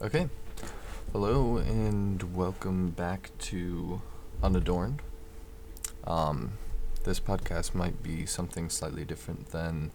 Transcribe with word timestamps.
Okay. 0.00 0.28
Hello 1.10 1.56
and 1.56 2.32
welcome 2.36 2.90
back 2.90 3.32
to 3.40 4.00
Unadorned. 4.44 5.02
Um, 6.04 6.52
this 7.02 7.18
podcast 7.18 7.74
might 7.74 8.00
be 8.00 8.24
something 8.24 8.70
slightly 8.70 9.04
different 9.04 9.48
than, 9.48 9.90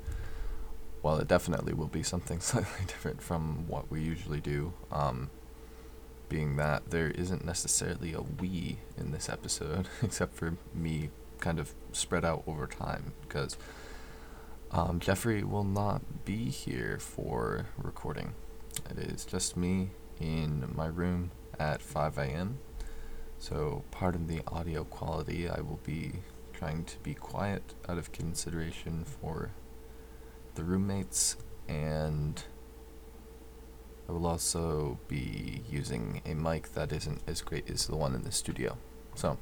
well, 1.01 1.19
it 1.19 1.29
definitely 1.29 1.73
will 1.73 1.87
be 1.87 2.03
something 2.03 2.39
slightly 2.41 2.85
different 2.85 3.21
from 3.21 3.65
what 3.69 3.89
we 3.89 4.01
usually 4.01 4.41
do. 4.41 4.73
Um, 4.91 5.29
being 6.27 6.57
that 6.57 6.89
there 6.89 7.07
isn't 7.07 7.45
necessarily 7.45 8.11
a 8.11 8.19
we 8.21 8.79
in 8.97 9.13
this 9.13 9.29
episode, 9.29 9.87
except 10.01 10.35
for 10.35 10.57
me 10.73 11.11
kind 11.39 11.59
of 11.59 11.73
spread 11.93 12.25
out 12.25 12.43
over 12.45 12.67
time, 12.67 13.13
because 13.21 13.55
um, 14.69 14.99
Jeffrey 14.99 15.43
will 15.43 15.63
not 15.63 16.25
be 16.25 16.49
here 16.49 16.97
for 16.99 17.67
recording. 17.77 18.33
It 18.89 18.97
is 18.97 19.25
just 19.25 19.57
me 19.57 19.91
in 20.19 20.71
my 20.75 20.87
room 20.87 21.31
at 21.59 21.81
5 21.81 22.17
a.m. 22.17 22.59
So, 23.37 23.83
pardon 23.91 24.27
the 24.27 24.41
audio 24.47 24.83
quality. 24.83 25.49
I 25.49 25.61
will 25.61 25.79
be 25.83 26.13
trying 26.53 26.85
to 26.85 26.99
be 26.99 27.13
quiet 27.13 27.73
out 27.89 27.97
of 27.97 28.11
consideration 28.11 29.03
for 29.03 29.51
the 30.55 30.63
roommates, 30.63 31.35
and 31.67 32.41
I 34.07 34.11
will 34.11 34.25
also 34.25 34.99
be 35.07 35.61
using 35.69 36.21
a 36.25 36.33
mic 36.33 36.73
that 36.73 36.91
isn't 36.91 37.21
as 37.27 37.41
great 37.41 37.69
as 37.69 37.87
the 37.87 37.95
one 37.95 38.15
in 38.15 38.23
the 38.23 38.31
studio. 38.31 38.77
So, 39.15 39.37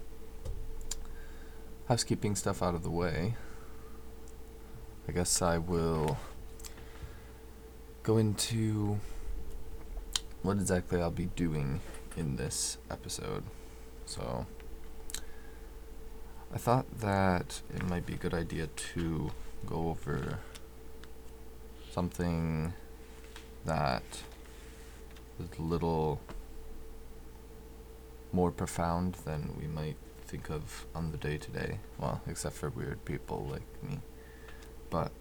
housekeeping 1.87 2.35
stuff 2.35 2.63
out 2.63 2.73
of 2.73 2.83
the 2.83 2.89
way. 2.89 3.35
I 5.07 5.11
guess 5.11 5.41
I 5.41 5.57
will 5.57 6.17
go 8.03 8.17
into 8.17 8.99
what 10.41 10.57
exactly 10.57 11.01
I'll 11.01 11.11
be 11.11 11.25
doing 11.25 11.81
in 12.17 12.35
this 12.35 12.77
episode. 12.89 13.43
So, 14.05 14.45
I 16.53 16.57
thought 16.57 16.85
that 16.99 17.61
it 17.73 17.83
might 17.87 18.05
be 18.05 18.13
a 18.13 18.17
good 18.17 18.33
idea 18.33 18.67
to 18.67 19.31
go 19.65 19.89
over 19.89 20.39
something 21.91 22.73
that 23.65 24.03
is 25.39 25.59
a 25.59 25.61
little 25.61 26.19
more 28.33 28.51
profound 28.51 29.15
than 29.25 29.55
we 29.59 29.67
might 29.67 29.97
think 30.25 30.49
of 30.49 30.85
on 30.95 31.11
the 31.11 31.17
day 31.17 31.37
to 31.37 31.51
day. 31.51 31.79
Well, 31.97 32.21
except 32.27 32.55
for 32.55 32.69
weird 32.69 33.03
people 33.05 33.47
like 33.49 33.83
me. 33.83 33.99
But 34.89 35.11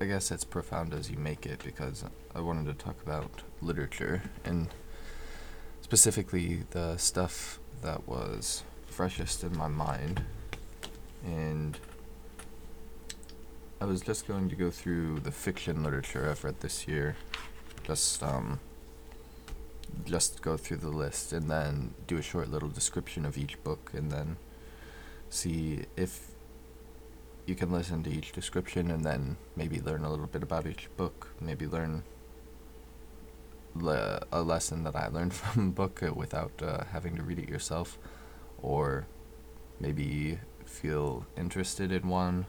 I 0.00 0.04
guess 0.04 0.30
it's 0.30 0.44
profound 0.44 0.94
as 0.94 1.10
you 1.10 1.18
make 1.18 1.44
it 1.44 1.64
because 1.64 2.04
I 2.32 2.40
wanted 2.40 2.66
to 2.66 2.84
talk 2.84 3.02
about 3.02 3.42
literature 3.60 4.22
and 4.44 4.68
specifically 5.80 6.62
the 6.70 6.96
stuff 6.98 7.58
that 7.82 8.06
was 8.06 8.62
freshest 8.86 9.42
in 9.42 9.56
my 9.56 9.66
mind. 9.66 10.22
And 11.24 11.78
I 13.80 13.86
was 13.86 14.00
just 14.00 14.28
going 14.28 14.48
to 14.50 14.54
go 14.54 14.70
through 14.70 15.20
the 15.20 15.32
fiction 15.32 15.82
literature 15.82 16.28
I've 16.30 16.44
read 16.44 16.60
this 16.60 16.86
year. 16.86 17.16
Just 17.82 18.22
um 18.22 18.60
just 20.04 20.42
go 20.42 20.56
through 20.56 20.76
the 20.76 20.90
list 20.90 21.32
and 21.32 21.50
then 21.50 21.94
do 22.06 22.18
a 22.18 22.22
short 22.22 22.50
little 22.50 22.68
description 22.68 23.24
of 23.24 23.36
each 23.36 23.62
book 23.64 23.90
and 23.94 24.12
then 24.12 24.36
see 25.30 25.86
if 25.96 26.30
you 27.48 27.54
can 27.54 27.72
listen 27.72 28.02
to 28.02 28.10
each 28.10 28.32
description 28.32 28.90
and 28.90 29.02
then 29.04 29.36
maybe 29.56 29.80
learn 29.80 30.04
a 30.04 30.10
little 30.10 30.26
bit 30.26 30.42
about 30.42 30.66
each 30.66 30.88
book, 30.98 31.28
maybe 31.40 31.66
learn 31.66 32.02
le- 33.74 34.22
a 34.30 34.42
lesson 34.42 34.84
that 34.84 34.94
I 34.94 35.08
learned 35.08 35.32
from 35.40 35.68
a 35.68 35.72
book 35.72 36.02
uh, 36.02 36.12
without 36.12 36.62
uh, 36.62 36.84
having 36.92 37.16
to 37.16 37.22
read 37.22 37.38
it 37.38 37.48
yourself, 37.48 37.98
or 38.60 39.06
maybe 39.80 40.38
feel 40.66 41.26
interested 41.36 41.90
in 41.90 42.08
one, 42.08 42.44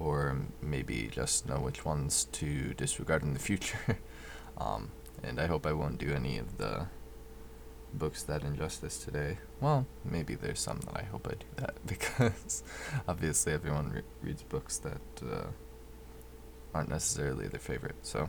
or 0.00 0.38
maybe 0.62 1.08
just 1.12 1.46
know 1.46 1.60
which 1.60 1.84
ones 1.84 2.24
to 2.32 2.72
disregard 2.74 3.22
in 3.22 3.34
the 3.34 3.38
future. 3.38 3.98
um, 4.58 4.90
and 5.22 5.38
I 5.38 5.46
hope 5.46 5.66
I 5.66 5.72
won't 5.72 5.98
do 5.98 6.12
any 6.12 6.38
of 6.38 6.56
the 6.56 6.86
books 7.98 8.22
that 8.24 8.42
injustice 8.42 8.98
today. 8.98 9.38
Well, 9.60 9.86
maybe 10.04 10.34
there's 10.34 10.60
some 10.60 10.80
that 10.80 10.96
I 10.96 11.04
hope 11.04 11.28
I 11.28 11.34
do 11.34 11.46
that 11.56 11.74
because 11.86 12.62
obviously 13.08 13.52
everyone 13.52 13.90
re- 13.90 14.02
reads 14.22 14.42
books 14.42 14.78
that 14.78 15.00
uh, 15.22 15.46
aren't 16.74 16.88
necessarily 16.88 17.48
their 17.48 17.60
favorite. 17.60 17.96
So 18.02 18.28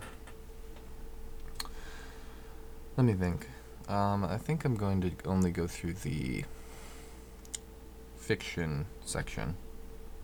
let 2.97 3.03
me 3.05 3.13
think. 3.13 3.47
Um, 3.87 4.23
I 4.23 4.37
think 4.37 4.65
I'm 4.65 4.75
going 4.75 5.01
to 5.01 5.11
only 5.25 5.51
go 5.51 5.67
through 5.67 5.93
the 5.93 6.43
fiction 8.15 8.87
section 9.05 9.55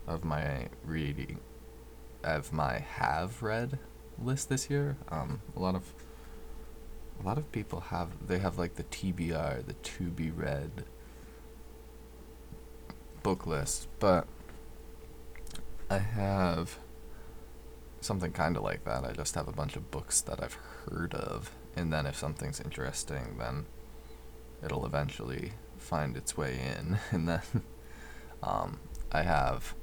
of 0.08 0.24
my 0.24 0.68
reading 0.84 1.38
of 2.24 2.52
my 2.52 2.78
have 2.78 3.42
read 3.42 3.78
list 4.18 4.48
this 4.48 4.70
year. 4.70 4.96
Um, 5.08 5.40
a 5.56 5.60
lot 5.60 5.74
of 5.74 5.92
a 7.20 7.26
lot 7.26 7.38
of 7.38 7.50
people 7.52 7.80
have 7.80 8.26
they 8.26 8.38
have 8.38 8.58
like 8.58 8.74
the 8.74 8.84
TBR, 8.84 9.66
the 9.66 9.74
to 9.74 10.04
be 10.04 10.30
read 10.30 10.84
book 13.22 13.46
list, 13.46 13.88
but 14.00 14.26
I 15.88 15.98
have 15.98 16.78
something 18.00 18.32
kind 18.32 18.56
of 18.56 18.62
like 18.62 18.84
that. 18.84 19.04
I 19.04 19.12
just 19.12 19.34
have 19.34 19.48
a 19.48 19.52
bunch 19.52 19.76
of 19.76 19.90
books 19.90 20.20
that 20.22 20.42
I've 20.42 20.58
heard 20.88 21.14
of, 21.14 21.52
and 21.76 21.92
then 21.92 22.06
if 22.06 22.16
something's 22.16 22.60
interesting, 22.60 23.36
then 23.38 23.66
it'll 24.64 24.86
eventually 24.86 25.52
find 25.78 26.16
its 26.16 26.36
way 26.36 26.58
in, 26.76 26.98
and 27.10 27.28
then 27.28 27.42
um, 28.42 28.80
I 29.12 29.22
have 29.22 29.74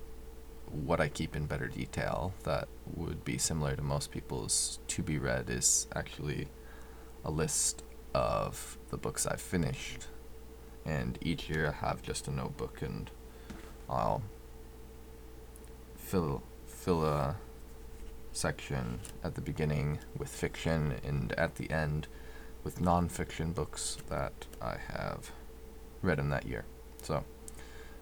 what 0.72 1.02
I 1.02 1.08
keep 1.08 1.36
in 1.36 1.46
better 1.46 1.68
detail 1.68 2.34
that 2.44 2.68
would 2.96 3.26
be 3.26 3.38
similar 3.38 3.76
to 3.76 3.82
most 3.82 4.12
people's 4.12 4.80
to 4.88 5.02
be 5.02 5.18
read 5.18 5.50
is 5.50 5.88
actually 5.96 6.48
a 7.24 7.32
list 7.32 7.84
of 8.14 8.78
the 8.90 8.98
books 8.98 9.26
I've 9.26 9.42
finished. 9.42 10.08
And 10.86 11.18
each 11.22 11.50
year 11.50 11.68
I 11.68 11.86
have 11.86 12.02
just 12.02 12.28
a 12.28 12.32
notebook 12.32 12.82
and 12.82 13.12
I'll 13.90 14.22
fill 15.96 16.44
fill 16.66 17.06
a 17.06 17.36
section 18.32 19.00
at 19.24 19.36
the 19.36 19.42
beginning 19.42 20.00
with 20.18 20.30
fiction 20.30 20.96
and 21.04 21.34
at 21.34 21.56
the 21.56 21.70
end 21.70 22.08
with 22.64 22.80
nonfiction 22.80 23.54
books 23.54 23.98
that 24.10 24.46
I 24.62 24.78
have 24.94 25.32
read 26.02 26.20
in 26.20 26.30
that 26.30 26.46
year. 26.48 26.66
So 27.02 27.24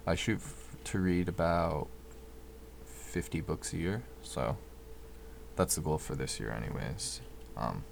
I 0.06 0.16
shoot 0.16 0.38
f- 0.38 0.75
to 0.85 1.00
read 1.00 1.27
about 1.27 1.88
50 2.85 3.41
books 3.41 3.73
a 3.73 3.77
year, 3.77 4.03
so 4.22 4.57
that's 5.56 5.75
the 5.75 5.81
goal 5.81 5.97
for 5.97 6.16
this 6.16 6.39
year, 6.39 6.51
anyways. 6.51 7.22
Um, 7.56 7.83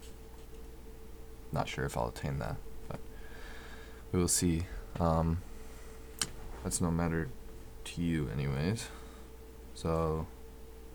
not 1.55 1.67
sure 1.67 1.85
if 1.85 1.97
I'll 1.97 2.09
attain 2.09 2.37
that, 2.39 2.57
but 2.87 2.99
we 4.11 4.19
will 4.19 4.27
see. 4.27 4.65
Um, 4.99 5.41
that's 6.63 6.79
no 6.81 6.91
matter 6.91 7.29
to 7.85 8.01
you, 8.01 8.29
anyways. 8.29 8.89
So 9.73 10.27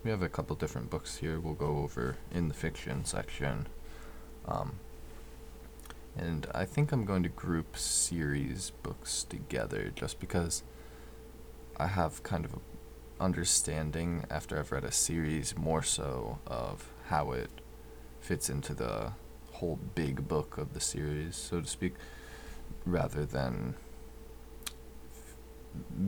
we 0.03 0.09
have 0.09 0.21
a 0.21 0.29
couple 0.29 0.55
different 0.55 0.89
books 0.89 1.17
here 1.17 1.39
we'll 1.39 1.53
go 1.53 1.79
over 1.79 2.15
in 2.33 2.47
the 2.47 2.53
fiction 2.53 3.03
section. 3.03 3.67
Um, 4.47 4.79
and 6.17 6.47
I 6.53 6.65
think 6.65 6.91
I'm 6.91 7.05
going 7.05 7.23
to 7.23 7.29
group 7.29 7.77
series 7.77 8.71
books 8.83 9.23
together 9.23 9.91
just 9.95 10.19
because 10.19 10.63
I 11.77 11.87
have 11.87 12.23
kind 12.23 12.45
of 12.45 12.53
a 12.53 12.59
understanding 13.21 14.25
after 14.29 14.57
I've 14.57 14.71
read 14.71 14.83
a 14.83 14.91
series 14.91 15.55
more 15.55 15.83
so 15.83 16.39
of 16.47 16.89
how 17.05 17.31
it 17.31 17.51
fits 18.19 18.49
into 18.49 18.73
the 18.73 19.13
whole 19.61 19.79
big 19.93 20.27
book 20.27 20.57
of 20.57 20.73
the 20.73 20.79
series, 20.79 21.35
so 21.35 21.61
to 21.61 21.67
speak, 21.67 21.93
rather 22.83 23.25
than 23.25 23.75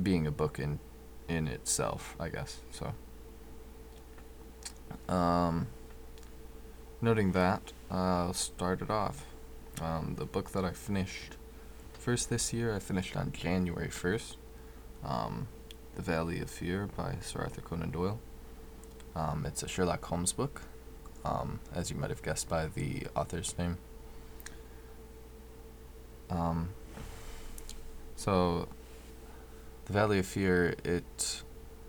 being 0.01 0.25
a 0.25 0.31
book 0.31 0.59
in 0.59 0.79
in 1.29 1.47
itself, 1.47 2.15
I 2.19 2.29
guess. 2.29 2.57
So, 2.71 2.93
um, 5.13 5.67
noting 6.99 7.31
that, 7.33 7.71
I'll 7.91 8.33
start 8.33 8.81
it 8.81 8.89
off. 8.89 9.25
Um, 9.79 10.15
the 10.17 10.25
book 10.25 10.51
that 10.51 10.65
I 10.65 10.71
finished 10.71 11.37
first 11.93 12.29
this 12.29 12.53
year, 12.53 12.75
I 12.75 12.79
finished 12.79 13.15
on 13.15 13.31
January 13.31 13.89
first. 13.89 14.37
Um, 15.05 15.47
the 15.95 16.01
Valley 16.01 16.41
of 16.41 16.49
Fear 16.49 16.89
by 16.97 17.17
Sir 17.21 17.41
Arthur 17.41 17.61
Conan 17.61 17.91
Doyle. 17.91 18.19
Um, 19.15 19.45
it's 19.45 19.61
a 19.61 19.67
Sherlock 19.67 20.03
Holmes 20.05 20.33
book, 20.33 20.63
um, 21.25 21.59
as 21.73 21.89
you 21.89 21.97
might 21.97 22.09
have 22.09 22.21
guessed 22.21 22.49
by 22.49 22.67
the 22.67 23.07
author's 23.15 23.57
name. 23.57 23.77
Um, 26.29 26.69
so, 28.15 28.67
The 29.85 29.93
Valley 29.93 30.19
of 30.19 30.25
Fear, 30.25 30.75
it 30.83 31.43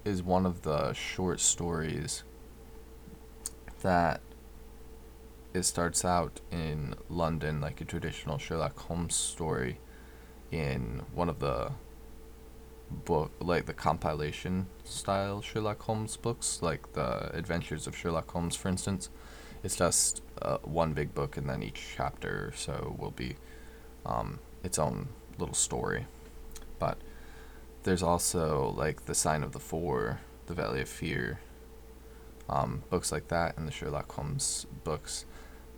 is 0.04 0.22
one 0.22 0.44
of 0.44 0.62
the 0.62 0.92
short 0.92 1.40
stories 1.40 2.24
that 3.82 4.20
it 5.52 5.62
starts 5.62 6.04
out 6.04 6.40
in 6.50 6.94
London 7.08 7.60
like 7.60 7.80
a 7.80 7.84
traditional 7.84 8.38
Sherlock 8.38 8.78
Holmes 8.78 9.14
story 9.14 9.78
in 10.50 11.02
one 11.14 11.28
of 11.28 11.38
the 11.38 11.70
book 12.90 13.32
like 13.40 13.66
the 13.66 13.72
compilation 13.72 14.66
style 14.84 15.40
Sherlock 15.40 15.82
Holmes 15.82 16.16
books, 16.16 16.60
like 16.62 16.92
the 16.92 17.34
Adventures 17.36 17.86
of 17.86 17.96
Sherlock 17.96 18.30
Holmes, 18.30 18.56
for 18.56 18.68
instance. 18.68 19.10
It's 19.64 19.76
just 19.76 20.20
uh, 20.42 20.58
one 20.58 20.92
big 20.92 21.14
book, 21.14 21.38
and 21.38 21.48
then 21.48 21.62
each 21.62 21.94
chapter 21.96 22.52
so 22.54 22.94
will 22.98 23.12
be 23.12 23.36
um, 24.04 24.38
its 24.62 24.78
own 24.78 25.08
little 25.38 25.54
story. 25.54 26.06
But 26.78 26.98
there's 27.82 28.02
also 28.02 28.74
like 28.76 29.06
the 29.06 29.14
Sign 29.14 29.42
of 29.42 29.52
the 29.52 29.58
Four, 29.58 30.20
the 30.46 30.54
Valley 30.54 30.82
of 30.82 30.88
Fear, 30.88 31.40
um, 32.48 32.82
books 32.90 33.10
like 33.10 33.28
that, 33.28 33.56
and 33.56 33.66
the 33.66 33.72
Sherlock 33.72 34.12
Holmes 34.12 34.66
books 34.84 35.24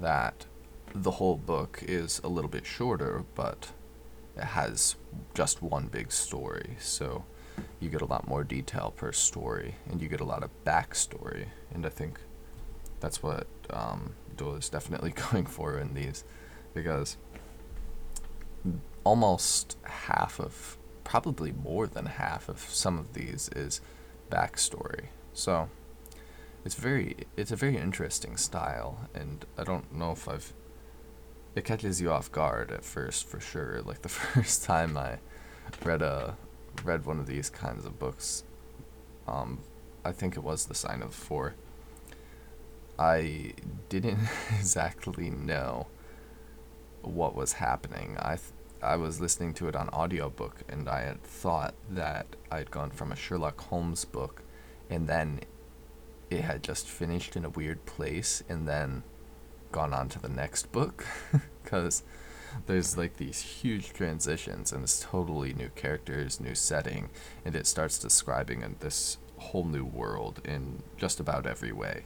that 0.00 0.46
the 0.92 1.12
whole 1.12 1.36
book 1.36 1.80
is 1.86 2.20
a 2.24 2.28
little 2.28 2.50
bit 2.50 2.66
shorter, 2.66 3.24
but 3.36 3.70
it 4.36 4.44
has 4.44 4.96
just 5.32 5.62
one 5.62 5.86
big 5.86 6.10
story. 6.10 6.76
So 6.80 7.24
you 7.78 7.88
get 7.88 8.02
a 8.02 8.06
lot 8.06 8.26
more 8.26 8.42
detail 8.42 8.92
per 8.96 9.12
story, 9.12 9.76
and 9.88 10.02
you 10.02 10.08
get 10.08 10.20
a 10.20 10.24
lot 10.24 10.42
of 10.42 10.50
backstory. 10.64 11.46
And 11.72 11.86
I 11.86 11.90
think 11.90 12.18
that's 12.98 13.22
what 13.22 13.46
um, 13.70 14.14
Doyle 14.36 14.56
is 14.56 14.68
definitely 14.68 15.10
going 15.30 15.46
for 15.46 15.78
in 15.78 15.94
these, 15.94 16.24
because 16.74 17.16
almost 19.04 19.76
half 19.84 20.40
of, 20.40 20.76
probably 21.04 21.52
more 21.52 21.86
than 21.86 22.06
half 22.06 22.48
of 22.48 22.58
some 22.60 22.98
of 22.98 23.12
these 23.14 23.48
is 23.54 23.80
backstory. 24.30 25.06
So 25.32 25.68
it's 26.64 26.74
very, 26.74 27.16
it's 27.36 27.52
a 27.52 27.56
very 27.56 27.76
interesting 27.76 28.36
style, 28.36 29.08
and 29.14 29.44
I 29.56 29.64
don't 29.64 29.92
know 29.94 30.12
if 30.12 30.28
I've 30.28 30.52
it 31.56 31.64
catches 31.64 32.02
you 32.02 32.12
off 32.12 32.30
guard 32.30 32.70
at 32.70 32.84
first 32.84 33.26
for 33.26 33.40
sure. 33.40 33.80
Like 33.86 34.02
the 34.02 34.08
first 34.10 34.64
time 34.64 34.96
I 34.96 35.18
read 35.82 36.02
a 36.02 36.36
read 36.84 37.06
one 37.06 37.18
of 37.18 37.26
these 37.26 37.48
kinds 37.48 37.86
of 37.86 37.98
books, 37.98 38.44
um, 39.26 39.60
I 40.04 40.12
think 40.12 40.36
it 40.36 40.44
was 40.44 40.66
The 40.66 40.74
Sign 40.74 41.02
of 41.02 41.14
Four. 41.14 41.54
I 42.98 43.52
didn't 43.88 44.28
exactly 44.58 45.30
know 45.30 45.86
what 47.02 47.34
was 47.34 47.54
happening. 47.54 48.16
I 48.18 48.36
th- 48.36 48.52
I 48.82 48.96
was 48.96 49.20
listening 49.20 49.54
to 49.54 49.68
it 49.68 49.76
on 49.76 49.88
audiobook 49.88 50.62
and 50.68 50.88
I 50.88 51.00
had 51.02 51.22
thought 51.22 51.74
that 51.90 52.26
I'd 52.50 52.70
gone 52.70 52.90
from 52.90 53.10
a 53.10 53.16
Sherlock 53.16 53.60
Holmes 53.62 54.04
book 54.04 54.42
and 54.90 55.08
then 55.08 55.40
it 56.30 56.42
had 56.42 56.62
just 56.62 56.86
finished 56.86 57.36
in 57.36 57.44
a 57.44 57.50
weird 57.50 57.84
place 57.86 58.42
and 58.48 58.68
then 58.68 59.02
gone 59.72 59.94
on 59.94 60.08
to 60.10 60.18
the 60.18 60.28
next 60.28 60.72
book 60.72 61.06
because 61.62 62.02
there's 62.66 62.96
like 62.96 63.16
these 63.16 63.40
huge 63.40 63.92
transitions 63.92 64.72
and 64.72 64.82
it's 64.82 65.00
totally 65.00 65.52
new 65.52 65.70
characters, 65.70 66.40
new 66.40 66.54
setting, 66.54 67.08
and 67.44 67.54
it 67.54 67.66
starts 67.66 67.98
describing 67.98 68.76
this 68.80 69.18
whole 69.38 69.64
new 69.64 69.84
world 69.84 70.40
in 70.44 70.82
just 70.96 71.20
about 71.20 71.46
every 71.46 71.72
way. 71.72 72.04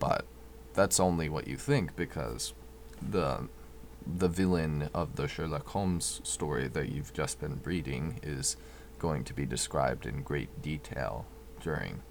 But 0.00 0.26
that's 0.74 0.98
only 0.98 1.28
what 1.28 1.46
you 1.46 1.56
think 1.56 1.94
because 1.94 2.52
the 3.00 3.48
the 4.06 4.28
villain 4.28 4.88
of 4.94 5.16
the 5.16 5.28
Sherlock 5.28 5.68
Holmes 5.68 6.20
story 6.24 6.66
that 6.68 6.88
you've 6.88 7.12
just 7.12 7.38
been 7.38 7.60
reading 7.64 8.18
is 8.22 8.56
going 8.98 9.24
to 9.24 9.34
be 9.34 9.46
described 9.46 10.06
in 10.06 10.22
great 10.22 10.62
detail 10.62 11.26
during 11.60 12.02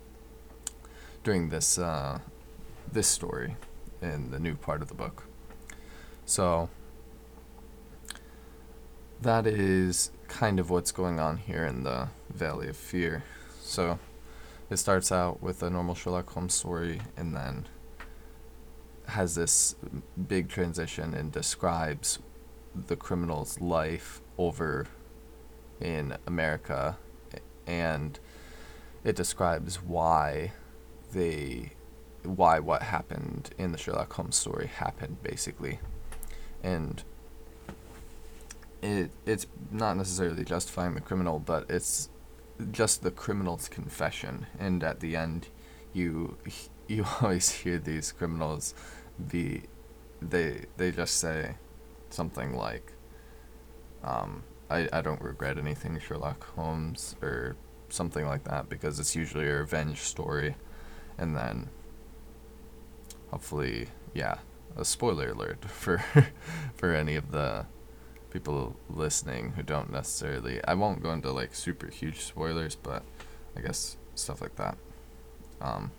during 1.24 1.50
this 1.50 1.78
uh, 1.78 2.20
this 2.92 3.08
story 3.08 3.56
in 4.02 4.32
the 4.32 4.40
new 4.40 4.56
part 4.56 4.82
of 4.82 4.88
the 4.88 4.94
book. 4.94 5.26
So 6.26 6.70
that 9.22 9.46
is 9.46 10.12
kind 10.28 10.60
of 10.60 10.70
what's 10.70 10.92
going 10.92 11.20
on 11.20 11.38
here 11.38 11.66
in 11.66 11.84
the 11.84 12.10
Valley 12.30 12.70
of 12.70 12.78
Fear. 12.78 13.24
So 13.62 14.00
it 14.70 14.78
starts 14.78 15.12
out 15.12 15.42
with 15.42 15.62
a 15.64 15.70
normal 15.70 15.96
Sherlock 15.96 16.30
Holmes 16.30 16.54
story 16.54 17.02
and 17.18 17.36
then 17.36 17.68
has 19.10 19.36
this 19.36 19.76
big 20.28 20.50
transition 20.50 21.14
and 21.14 21.32
describes 21.32 22.20
the 22.88 22.96
criminal's 22.96 23.60
life 23.60 24.22
over 24.38 24.88
in 25.82 26.16
America 26.28 26.98
and 27.70 28.20
it 29.04 29.16
describes 29.16 29.82
why 29.82 30.52
they 31.14 31.72
why 32.24 32.60
what 32.60 32.82
happened 32.82 33.52
in 33.58 33.72
the 33.72 33.78
Sherlock 33.78 34.12
Holmes 34.12 34.36
story 34.36 34.68
happened 34.68 35.22
basically, 35.24 35.80
and 36.64 37.04
it 38.82 39.12
it's 39.26 39.48
not 39.72 39.96
necessarily 39.96 40.44
justifying 40.44 40.96
the 40.96 41.02
criminal, 41.02 41.40
but 41.40 41.70
it's 41.70 42.10
just 42.72 43.04
the 43.04 43.12
criminal's 43.12 43.70
confession, 43.70 44.48
and 44.60 44.84
at 44.84 45.00
the 45.00 45.16
end, 45.16 45.48
you 45.94 46.38
you 46.88 47.06
always 47.22 47.52
hear 47.52 47.78
these 47.78 48.12
criminals 48.12 48.74
be 49.28 49.64
they 50.22 50.66
they 50.78 50.92
just 50.92 51.18
say 51.18 51.56
something 52.10 52.56
like 52.56 52.94
um, 54.04 54.44
I, 54.70 54.88
I 54.92 55.02
don't 55.02 55.22
regret 55.22 55.58
anything 55.58 56.00
Sherlock 56.00 56.46
Holmes 56.56 57.16
or 57.22 57.56
something 57.90 58.26
like 58.26 58.44
that 58.46 58.70
because 58.70 59.00
it's 59.00 59.16
usually 59.16 59.48
a 59.48 59.58
revenge 59.60 60.00
story 60.00 60.56
and 61.18 61.36
then 61.36 61.70
hopefully, 63.32 63.88
yeah, 64.14 64.38
a 64.78 64.86
spoiler 64.86 65.32
alert 65.32 65.64
for 65.70 66.04
for 66.76 66.94
any 66.94 67.16
of 67.16 67.32
the 67.32 67.66
people 68.32 68.76
listening 68.90 69.54
who 69.56 69.64
don't 69.64 69.92
necessarily. 69.92 70.64
I 70.64 70.76
won't 70.76 71.02
go 71.02 71.12
into 71.12 71.32
like 71.32 71.54
super 71.56 71.88
huge 71.88 72.22
spoilers, 72.22 72.76
but 72.76 73.04
I 73.56 73.62
guess 73.62 73.98
stuff 74.16 74.42
like 74.42 74.56
that. 74.56 74.78
Um, 75.62 75.92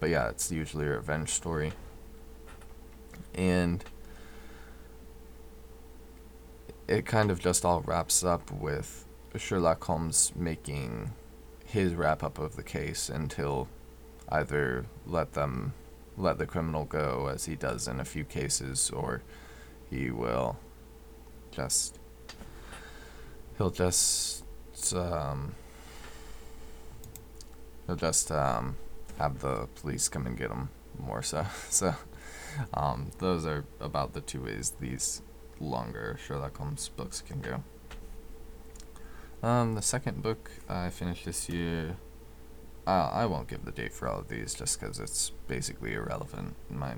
but 0.00 0.10
yeah, 0.10 0.28
it's 0.28 0.50
usually 0.50 0.86
a 0.86 0.90
revenge 0.96 1.30
story, 1.30 1.72
and 3.34 3.84
it 6.86 7.06
kind 7.06 7.30
of 7.30 7.40
just 7.40 7.64
all 7.64 7.80
wraps 7.80 8.22
up 8.22 8.50
with 8.50 9.06
Sherlock 9.36 9.82
Holmes 9.84 10.32
making 10.36 11.12
his 11.64 11.94
wrap 11.94 12.22
up 12.22 12.38
of 12.38 12.56
the 12.56 12.62
case 12.62 13.08
until 13.08 13.68
either 14.28 14.86
let 15.06 15.32
them 15.32 15.72
let 16.16 16.38
the 16.38 16.46
criminal 16.46 16.84
go 16.84 17.28
as 17.32 17.46
he 17.46 17.56
does 17.56 17.88
in 17.88 17.98
a 17.98 18.04
few 18.04 18.24
cases, 18.24 18.90
or 18.90 19.22
he 19.90 20.10
will 20.10 20.56
just 21.50 21.98
he'll 23.58 23.70
just 23.70 24.44
um, 24.94 25.54
he'll 27.86 27.96
just 27.96 28.30
um, 28.30 28.76
have 29.18 29.40
the 29.40 29.68
police 29.80 30.08
come 30.08 30.26
and 30.26 30.36
get 30.36 30.50
him 30.50 30.68
more 30.98 31.22
so 31.22 31.44
so 31.68 31.94
um, 32.74 33.10
those 33.18 33.46
are 33.46 33.64
about 33.80 34.12
the 34.12 34.20
two 34.20 34.42
ways 34.44 34.72
these 34.80 35.22
longer 35.60 36.18
Sherlock 36.24 36.56
Holmes 36.56 36.88
books 36.88 37.20
can 37.20 37.40
go. 37.40 37.62
Um, 39.42 39.74
the 39.74 39.82
second 39.82 40.22
book 40.22 40.50
I 40.68 40.90
finished 40.90 41.24
this 41.26 41.48
year 41.48 41.96
uh, 42.86 43.10
I 43.12 43.26
won't 43.26 43.48
give 43.48 43.64
the 43.64 43.72
date 43.72 43.92
for 43.92 44.08
all 44.08 44.20
of 44.20 44.28
these 44.28 44.54
just 44.54 44.78
because 44.78 44.98
it's 44.98 45.30
basically 45.48 45.94
irrelevant. 45.94 46.54
My 46.70 46.96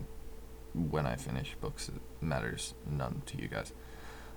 when 0.74 1.06
I 1.06 1.16
finish 1.16 1.54
books, 1.60 1.88
it 1.88 1.94
matters 2.20 2.74
none 2.90 3.22
to 3.26 3.40
you 3.40 3.48
guys. 3.48 3.72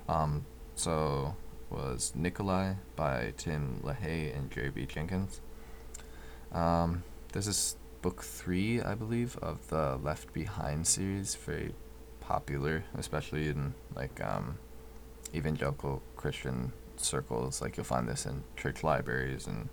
Um, 0.08 0.46
so 0.74 1.34
was 1.68 2.12
Nicolae 2.16 2.76
by 2.96 3.34
Tim 3.36 3.80
LaHaye 3.84 4.36
and 4.36 4.50
J.B. 4.50 4.86
Jenkins. 4.86 5.40
Um, 6.52 7.02
this 7.32 7.46
is 7.46 7.76
book 8.02 8.22
three, 8.22 8.80
I 8.80 8.94
believe, 8.94 9.36
of 9.38 9.68
the 9.68 9.98
Left 10.02 10.32
Behind 10.32 10.86
series. 10.86 11.34
Very 11.34 11.74
popular, 12.20 12.84
especially 12.96 13.48
in 13.48 13.74
like 13.94 14.20
um, 14.24 14.58
evangelical 15.34 16.02
Christian 16.16 16.72
circles. 16.96 17.60
Like 17.60 17.76
you'll 17.76 17.84
find 17.84 18.08
this 18.08 18.26
in 18.26 18.44
church 18.56 18.82
libraries 18.82 19.46
and 19.46 19.68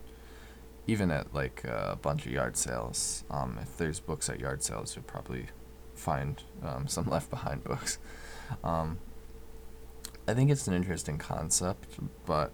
even 0.87 1.11
at 1.11 1.33
like 1.33 1.63
a 1.63 1.97
bunch 2.01 2.25
of 2.25 2.31
yard 2.31 2.57
sales. 2.57 3.23
Um, 3.29 3.57
if 3.61 3.77
there's 3.77 3.99
books 3.99 4.29
at 4.29 4.39
yard 4.39 4.63
sales, 4.63 4.95
you'll 4.95 5.03
probably 5.03 5.47
find 5.95 6.41
um, 6.63 6.87
some 6.87 7.05
left 7.05 7.29
behind 7.29 7.63
books. 7.63 7.99
Um, 8.63 8.97
I 10.27 10.33
think 10.33 10.49
it's 10.51 10.67
an 10.67 10.73
interesting 10.73 11.17
concept, 11.17 11.97
but 12.25 12.51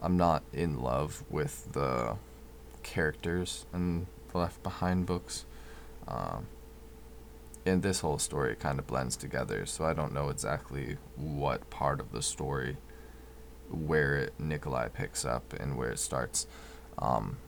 I'm 0.00 0.16
not 0.16 0.42
in 0.52 0.80
love 0.80 1.24
with 1.30 1.72
the 1.72 2.16
characters 2.82 3.66
the 3.72 4.06
left 4.34 4.62
behind 4.62 5.06
books. 5.06 5.44
Um, 6.08 6.46
and 7.64 7.82
this 7.82 8.00
whole 8.00 8.18
story 8.18 8.56
kind 8.56 8.78
of 8.78 8.86
blends 8.86 9.16
together, 9.16 9.66
so 9.66 9.84
I 9.84 9.94
don't 9.94 10.12
know 10.12 10.28
exactly 10.30 10.96
what 11.16 11.70
part 11.70 12.00
of 12.00 12.10
the 12.12 12.22
story 12.22 12.76
where 13.70 14.16
it, 14.16 14.32
Nicolae 14.40 14.92
picks 14.92 15.24
up 15.24 15.52
and 15.52 15.78
where 15.78 15.90
it 15.90 15.98
starts. 15.98 16.46
Um, 16.98 17.38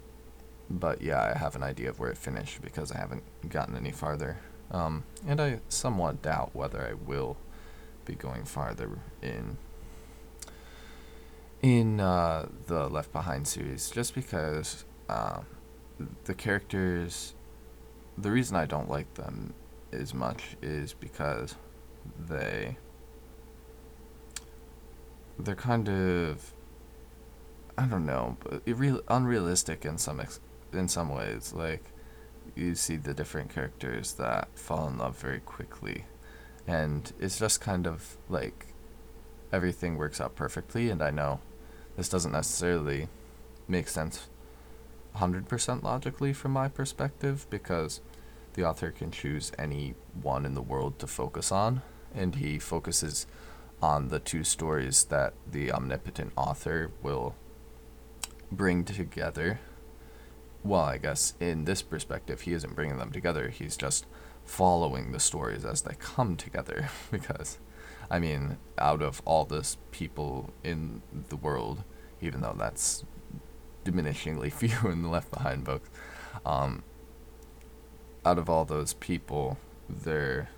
but 0.71 1.03
yeah, 1.03 1.33
I 1.35 1.39
have 1.39 1.57
an 1.57 1.63
idea 1.63 1.91
of 1.91 1.99
where 1.99 2.11
it 2.11 2.17
finished 2.17 2.63
because 2.63 2.93
I 2.93 2.99
haven't 2.99 3.25
gotten 3.51 3.77
any 3.77 3.91
farther 3.91 4.39
Um, 4.71 5.05
and 5.27 5.41
I 5.41 5.61
somewhat 5.69 6.23
doubt 6.23 6.51
whether 6.55 6.81
I 6.83 6.95
will 6.95 7.37
be 8.05 8.15
going 8.15 8.45
farther 8.45 8.99
in 9.23 9.57
in 11.63 11.99
uh, 12.01 12.49
the 12.67 12.89
Left 12.89 13.13
Behind 13.13 13.47
series, 13.49 13.89
just 13.91 14.15
because 14.15 14.85
uh, 15.09 15.41
the 16.25 16.35
characters. 16.35 17.35
The 18.17 18.31
reason 18.31 18.57
I 18.57 18.67
don't 18.67 18.91
like 18.91 19.15
them 19.15 19.55
as 19.93 20.15
much 20.15 20.57
is 20.63 20.93
because 20.93 21.57
they 22.19 22.77
they're 25.39 25.55
kind 25.55 25.89
of 25.89 26.53
I 27.77 27.87
don't 27.87 28.07
know, 28.07 28.37
but 28.41 28.63
real 28.67 29.01
unrealistic 29.09 29.85
in 29.85 29.99
some 29.99 30.21
ex- 30.21 30.41
in 30.73 30.89
some 30.89 31.09
ways. 31.09 31.53
Like 31.53 31.85
you 32.55 32.75
see 32.75 32.97
the 32.97 33.15
different 33.15 33.53
characters 33.53 34.13
that 34.15 34.49
fall 34.55 34.87
in 34.89 34.99
love 34.99 35.19
very 35.19 35.41
quickly, 35.41 36.05
and 36.67 37.13
it's 37.19 37.39
just 37.39 37.61
kind 37.61 37.87
of 37.87 38.17
like 38.29 38.67
everything 39.53 39.97
works 39.97 40.21
out 40.21 40.37
perfectly. 40.37 40.89
And 40.91 41.03
I 41.03 41.11
know 41.11 41.41
this 41.97 42.09
doesn't 42.09 42.33
necessarily 42.33 43.09
make 43.67 43.89
sense 43.89 44.29
100% 45.17 45.83
logically 45.83 46.33
from 46.33 46.53
my 46.53 46.69
perspective 46.69 47.47
because 47.51 48.01
the 48.55 48.65
author 48.65 48.91
can 48.91 49.11
choose 49.11 49.53
any 49.59 49.95
one 50.21 50.45
in 50.45 50.55
the 50.55 50.63
world 50.63 50.99
to 50.99 51.07
focus 51.07 51.53
on, 51.53 51.83
and 52.15 52.37
he 52.37 52.59
focuses 52.59 53.27
on 53.83 54.09
the 54.09 54.21
two 54.21 54.45
stories 54.45 55.05
that 55.05 55.35
the 55.51 55.73
omnipotent 55.73 56.33
author 56.37 56.91
will 57.03 57.35
bring 58.51 58.85
together. 58.85 59.61
Well, 60.63 60.83
I 60.83 60.99
guess 60.99 61.35
in 61.41 61.65
this 61.65 61.83
perspective, 61.83 62.43
he 62.43 62.53
isn't 62.53 62.75
bringing 62.75 62.99
them 62.99 63.13
together, 63.13 63.49
he's 63.49 63.77
just 63.77 64.07
following 64.45 65.13
the 65.13 65.21
stories 65.21 65.65
as 65.65 65.83
they 65.83 65.95
come 65.99 66.37
together 66.37 66.89
because 67.11 67.59
I 68.11 68.19
mean, 68.19 68.59
out 68.79 69.03
of 69.03 69.23
all 69.25 69.45
the 69.45 69.67
people 69.91 70.51
in 70.63 71.03
the 71.29 71.37
world, 71.37 71.85
even 72.21 72.43
though 72.43 72.55
that's 72.57 73.05
diminishingly 73.85 74.53
few 74.53 74.91
in 74.91 75.03
the 75.03 75.09
Left 75.09 75.31
Behind 75.31 75.65
books, 75.65 75.89
um, 76.45 76.83
out 78.25 78.39
of 78.39 78.49
all 78.49 78.65
those 78.65 78.95
people, 78.95 79.59
there, 79.89 80.49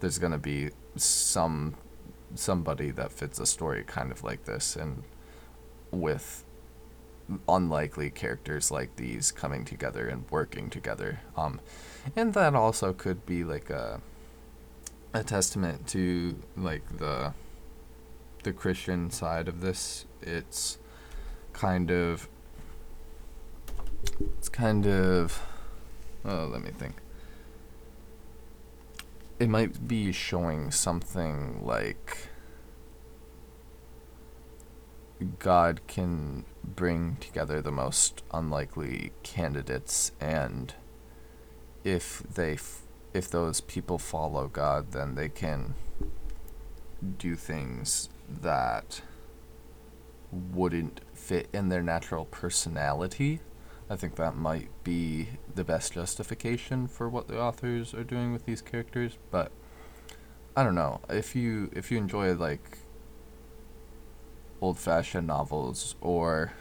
there's 0.00 0.18
gonna 0.18 0.38
be 0.38 0.70
some 0.96 1.74
somebody 2.34 2.90
that 2.90 3.12
fits 3.12 3.38
a 3.38 3.46
story 3.46 3.84
kind 3.86 4.10
of 4.10 4.22
like 4.22 4.44
this, 4.44 4.76
and 4.76 5.02
with 5.90 6.44
unlikely 7.48 8.10
characters 8.10 8.70
like 8.70 8.96
these 8.96 9.30
coming 9.30 9.64
together 9.64 10.08
and 10.08 10.24
working 10.30 10.70
together. 10.70 11.20
Um, 11.36 11.60
and 12.16 12.34
that 12.34 12.54
also 12.54 12.92
could 12.92 13.24
be 13.26 13.44
like 13.44 13.70
a 13.70 14.00
a 15.14 15.22
testament 15.22 15.86
to 15.86 16.36
like 16.56 16.98
the 16.98 17.34
the 18.42 18.52
Christian 18.52 19.10
side 19.10 19.48
of 19.48 19.60
this. 19.60 20.06
It's 20.20 20.78
kind 21.52 21.90
of 21.90 22.28
it's 24.38 24.48
kind 24.48 24.86
of 24.86 25.40
oh, 26.24 26.48
let 26.52 26.62
me 26.62 26.70
think. 26.70 26.96
It 29.38 29.48
might 29.48 29.88
be 29.88 30.12
showing 30.12 30.70
something 30.70 31.64
like 31.64 32.28
God 35.38 35.80
can 35.86 36.44
bring 36.64 37.16
together 37.20 37.60
the 37.60 37.72
most 37.72 38.22
unlikely 38.32 39.12
candidates 39.22 40.12
and 40.20 40.74
if 41.84 42.22
they 42.22 42.54
f- 42.54 42.82
if 43.12 43.30
those 43.30 43.60
people 43.60 43.98
follow 43.98 44.48
God 44.48 44.92
then 44.92 45.14
they 45.14 45.28
can 45.28 45.74
do 47.18 47.34
things 47.34 48.08
that 48.28 49.02
wouldn't 50.30 51.00
fit 51.22 51.48
in 51.52 51.68
their 51.68 51.82
natural 51.82 52.24
personality. 52.24 53.40
I 53.88 53.94
think 53.94 54.16
that 54.16 54.34
might 54.34 54.68
be 54.82 55.28
the 55.54 55.62
best 55.62 55.92
justification 55.92 56.88
for 56.88 57.08
what 57.08 57.28
the 57.28 57.40
authors 57.40 57.94
are 57.94 58.02
doing 58.02 58.32
with 58.32 58.44
these 58.44 58.60
characters, 58.60 59.18
but 59.30 59.52
I 60.56 60.64
don't 60.64 60.74
know. 60.74 61.00
If 61.08 61.36
you 61.36 61.70
if 61.74 61.90
you 61.90 61.98
enjoy 61.98 62.34
like 62.34 62.78
old-fashioned 64.60 65.26
novels 65.26 65.94
or 66.00 66.52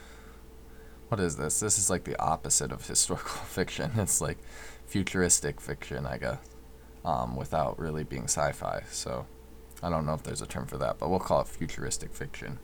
what 1.09 1.19
is 1.19 1.37
this? 1.37 1.59
This 1.59 1.77
is 1.77 1.89
like 1.89 2.03
the 2.03 2.19
opposite 2.21 2.71
of 2.71 2.87
historical 2.87 3.31
fiction. 3.31 3.91
It's 3.97 4.21
like 4.21 4.37
futuristic 4.85 5.59
fiction, 5.59 6.05
I 6.05 6.17
guess, 6.17 6.37
um, 7.03 7.35
without 7.35 7.79
really 7.79 8.03
being 8.03 8.25
sci-fi. 8.25 8.83
So 8.91 9.25
I 9.81 9.89
don't 9.89 10.05
know 10.05 10.13
if 10.13 10.23
there's 10.23 10.41
a 10.41 10.47
term 10.47 10.67
for 10.67 10.77
that, 10.77 10.99
but 10.99 11.09
we'll 11.09 11.19
call 11.19 11.41
it 11.41 11.47
futuristic 11.47 12.13
fiction. 12.13 12.59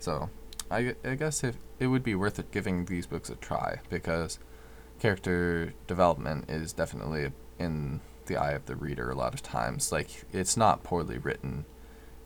So 0.00 0.28
I, 0.70 0.94
I 1.04 1.14
guess 1.14 1.44
if 1.44 1.56
it 1.78 1.88
would 1.88 2.02
be 2.02 2.14
worth 2.14 2.38
it 2.38 2.50
giving 2.50 2.86
these 2.86 3.06
books 3.06 3.30
a 3.30 3.36
try 3.36 3.80
because 3.90 4.38
character 5.00 5.74
development 5.86 6.48
is 6.48 6.72
definitely 6.72 7.32
in 7.58 8.00
the 8.26 8.36
eye 8.36 8.52
of 8.52 8.66
the 8.66 8.76
reader 8.76 9.10
a 9.10 9.14
lot 9.14 9.34
of 9.34 9.42
times. 9.42 9.92
Like 9.92 10.24
it's 10.32 10.56
not 10.56 10.82
poorly 10.82 11.18
written, 11.18 11.64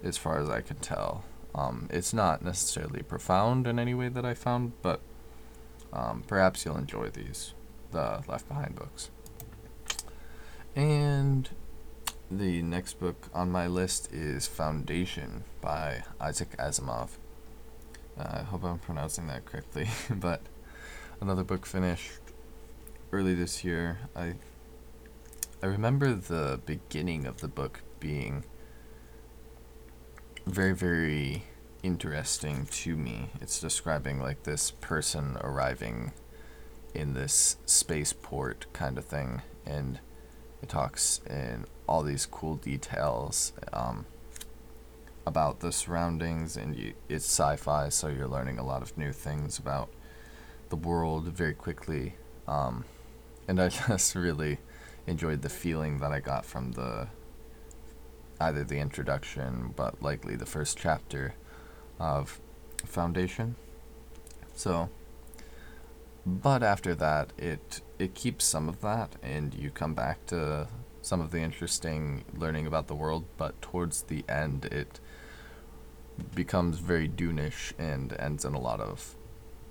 as 0.02 0.16
far 0.16 0.38
as 0.38 0.48
I 0.48 0.60
can 0.60 0.76
tell. 0.76 1.24
Um, 1.54 1.88
it's 1.90 2.12
not 2.12 2.42
necessarily 2.42 3.02
profound 3.02 3.66
in 3.66 3.78
any 3.78 3.94
way 3.94 4.08
that 4.08 4.24
I 4.24 4.34
found, 4.34 4.72
but 4.82 5.00
um, 5.92 6.22
perhaps 6.26 6.64
you'll 6.64 6.76
enjoy 6.76 7.08
these, 7.08 7.54
the 7.90 8.22
Left 8.28 8.48
Behind 8.48 8.76
books. 8.76 9.10
And 10.76 11.48
the 12.30 12.62
next 12.62 13.00
book 13.00 13.28
on 13.34 13.50
my 13.50 13.66
list 13.66 14.12
is 14.12 14.46
Foundation 14.46 15.44
by 15.60 16.04
Isaac 16.20 16.56
Asimov. 16.58 17.10
Uh, 18.18 18.40
I 18.40 18.42
hope 18.42 18.64
I'm 18.64 18.78
pronouncing 18.78 19.26
that 19.28 19.44
correctly, 19.44 19.88
but 20.10 20.42
another 21.20 21.44
book 21.44 21.66
finished 21.66 22.20
early 23.12 23.34
this 23.34 23.64
year. 23.64 23.98
I 24.16 24.34
I 25.62 25.66
remember 25.66 26.14
the 26.14 26.60
beginning 26.64 27.26
of 27.26 27.40
the 27.40 27.48
book 27.48 27.82
being 27.98 28.44
very, 30.46 30.72
very 30.72 31.44
interesting 31.82 32.66
to 32.66 32.96
me. 32.96 33.30
It's 33.40 33.60
describing 33.60 34.20
like 34.20 34.44
this 34.44 34.70
person 34.70 35.36
arriving 35.40 36.12
in 36.94 37.14
this 37.14 37.56
spaceport 37.66 38.66
kind 38.72 38.98
of 38.98 39.04
thing, 39.04 39.42
and 39.66 39.98
it 40.62 40.68
talks 40.68 41.20
in 41.28 41.64
all 41.88 42.02
these 42.02 42.24
cool 42.24 42.54
details 42.54 43.52
um, 43.72 44.06
about 45.28 45.60
the 45.60 45.70
surroundings, 45.70 46.56
and 46.56 46.74
you, 46.74 46.94
it's 47.08 47.26
sci-fi, 47.26 47.90
so 47.90 48.08
you're 48.08 48.26
learning 48.26 48.58
a 48.58 48.64
lot 48.64 48.82
of 48.82 48.96
new 48.96 49.12
things 49.12 49.58
about 49.58 49.90
the 50.70 50.76
world 50.76 51.26
very 51.28 51.54
quickly. 51.54 52.14
Um, 52.48 52.84
and 53.46 53.60
I 53.60 53.68
just 53.88 54.14
really 54.14 54.58
enjoyed 55.06 55.42
the 55.42 55.48
feeling 55.48 55.98
that 55.98 56.12
I 56.12 56.20
got 56.20 56.44
from 56.44 56.72
the 56.72 57.08
either 58.40 58.64
the 58.64 58.78
introduction, 58.78 59.74
but 59.76 60.02
likely 60.02 60.36
the 60.36 60.46
first 60.46 60.78
chapter 60.78 61.34
of 61.98 62.40
Foundation. 62.84 63.56
So, 64.54 64.88
but 66.24 66.62
after 66.62 66.94
that, 66.94 67.32
it 67.36 67.80
it 67.98 68.14
keeps 68.14 68.44
some 68.44 68.68
of 68.68 68.80
that, 68.80 69.16
and 69.22 69.54
you 69.54 69.70
come 69.70 69.94
back 69.94 70.24
to 70.26 70.68
some 71.08 71.22
of 71.22 71.30
the 71.30 71.40
interesting 71.40 72.22
learning 72.36 72.66
about 72.66 72.86
the 72.86 72.94
world. 72.94 73.24
But 73.38 73.60
towards 73.62 74.02
the 74.02 74.24
end, 74.28 74.66
it 74.66 75.00
becomes 76.34 76.78
very 76.78 77.08
Dunish 77.08 77.72
and 77.78 78.12
ends 78.18 78.44
in 78.44 78.52
a 78.52 78.60
lot 78.60 78.80
of 78.80 79.16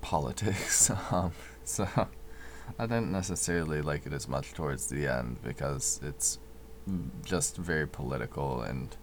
politics. 0.00 0.90
um, 1.12 1.32
so 1.64 1.86
I 2.78 2.86
didn't 2.86 3.12
necessarily 3.12 3.80
like 3.80 4.04
it 4.04 4.12
as 4.12 4.28
much 4.28 4.52
towards 4.52 4.88
the 4.88 5.06
end 5.06 5.38
because 5.42 6.00
it's 6.02 6.40
just 7.24 7.56
very 7.56 7.86
political 7.86 8.62
and 8.62 8.96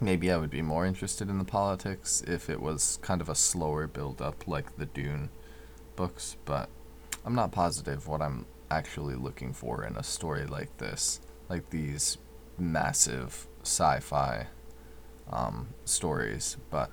maybe 0.00 0.30
I 0.30 0.36
would 0.36 0.50
be 0.50 0.62
more 0.62 0.84
interested 0.84 1.30
in 1.30 1.38
the 1.38 1.44
politics 1.44 2.22
if 2.26 2.50
it 2.50 2.60
was 2.60 2.98
kind 3.02 3.20
of 3.20 3.28
a 3.28 3.34
slower 3.34 3.86
build 3.86 4.20
up 4.20 4.46
like 4.46 4.76
the 4.76 4.86
Dune 4.86 5.30
books, 5.96 6.36
but 6.44 6.68
I'm 7.24 7.34
not 7.34 7.52
positive 7.52 8.06
what 8.06 8.20
I'm 8.20 8.46
actually 8.72 9.14
looking 9.14 9.52
for 9.52 9.84
in 9.84 9.96
a 9.96 10.02
story 10.02 10.46
like 10.46 10.78
this, 10.78 11.20
like 11.48 11.70
these 11.70 12.18
massive 12.58 13.46
sci-fi 13.62 14.46
um, 15.30 15.68
stories, 15.84 16.56
but 16.70 16.90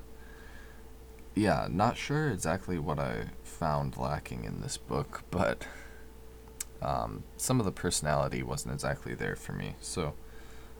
yeah, 1.35 1.67
not 1.69 1.95
sure 1.95 2.29
exactly 2.29 2.77
what 2.77 2.99
I 2.99 3.27
found 3.43 3.97
lacking 3.97 4.43
in 4.43 4.61
this 4.61 4.77
book, 4.77 5.23
but 5.31 5.65
um, 6.81 7.23
some 7.37 7.59
of 7.59 7.65
the 7.65 7.71
personality 7.71 8.43
wasn't 8.43 8.73
exactly 8.73 9.15
there 9.15 9.35
for 9.35 9.53
me. 9.53 9.75
So, 9.79 10.13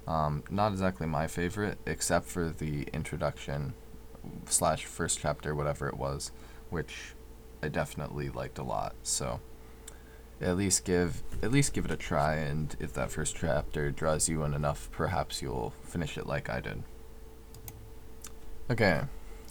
um, 0.07 0.43
not 0.49 0.71
exactly 0.71 1.07
my 1.07 1.27
favorite, 1.27 1.77
except 1.85 2.25
for 2.25 2.49
the 2.49 2.83
introduction 2.93 3.73
slash 4.45 4.85
first 4.85 5.19
chapter, 5.19 5.53
whatever 5.53 5.87
it 5.87 5.97
was, 5.97 6.31
which 6.69 7.13
I 7.61 7.67
definitely 7.67 8.29
liked 8.29 8.57
a 8.57 8.63
lot. 8.63 8.95
So, 9.03 9.39
at 10.41 10.55
least 10.55 10.85
give 10.85 11.21
at 11.41 11.51
least 11.51 11.73
give 11.73 11.85
it 11.85 11.91
a 11.91 11.97
try 11.97 12.35
and 12.35 12.75
if 12.79 12.93
that 12.93 13.11
first 13.11 13.35
chapter 13.35 13.91
draws 13.91 14.29
you 14.29 14.43
in 14.43 14.53
enough 14.53 14.89
perhaps 14.91 15.41
you'll 15.41 15.73
finish 15.83 16.17
it 16.17 16.25
like 16.25 16.49
i 16.49 16.59
did. 16.59 16.83
Okay 18.69 19.01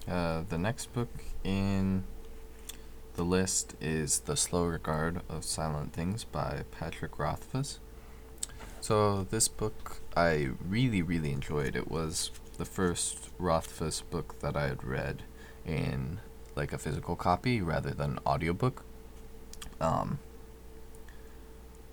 uh, 0.09 0.43
the 0.49 0.59
next 0.59 0.93
book 0.93 1.11
in 1.45 2.05
the 3.17 3.25
list 3.25 3.75
is 3.81 4.21
the 4.21 4.37
slow 4.37 4.65
regard 4.65 5.21
of 5.29 5.45
silent 5.45 5.93
things 5.93 6.25
by 6.25 6.63
patrick 6.71 7.19
rothfuss. 7.19 7.81
So 8.81 9.25
this 9.25 9.49
book 9.49 10.01
i 10.17 10.51
really 10.67 11.03
really 11.03 11.33
enjoyed. 11.33 11.77
It 11.77 11.91
was 11.91 12.31
the 12.57 12.65
first 12.65 13.31
rothfuss 13.39 14.01
book 14.01 14.41
that 14.41 14.57
i 14.57 14.67
had 14.67 14.83
read 14.83 15.23
in 15.67 16.21
like 16.57 16.73
a 16.73 16.79
physical 16.79 17.15
copy 17.15 17.61
rather 17.61 17.91
than 17.91 18.19
audiobook 18.27 18.85
um, 19.81 20.19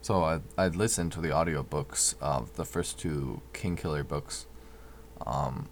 so 0.05 0.23
I'd, 0.23 0.43
I'd 0.55 0.75
listened 0.75 1.13
to 1.13 1.19
the 1.19 1.29
audiobooks 1.29 2.13
of 2.21 2.57
the 2.57 2.63
first 2.63 2.99
two 2.99 3.41
Kingkiller 3.53 4.07
books 4.07 4.45
um, 5.25 5.67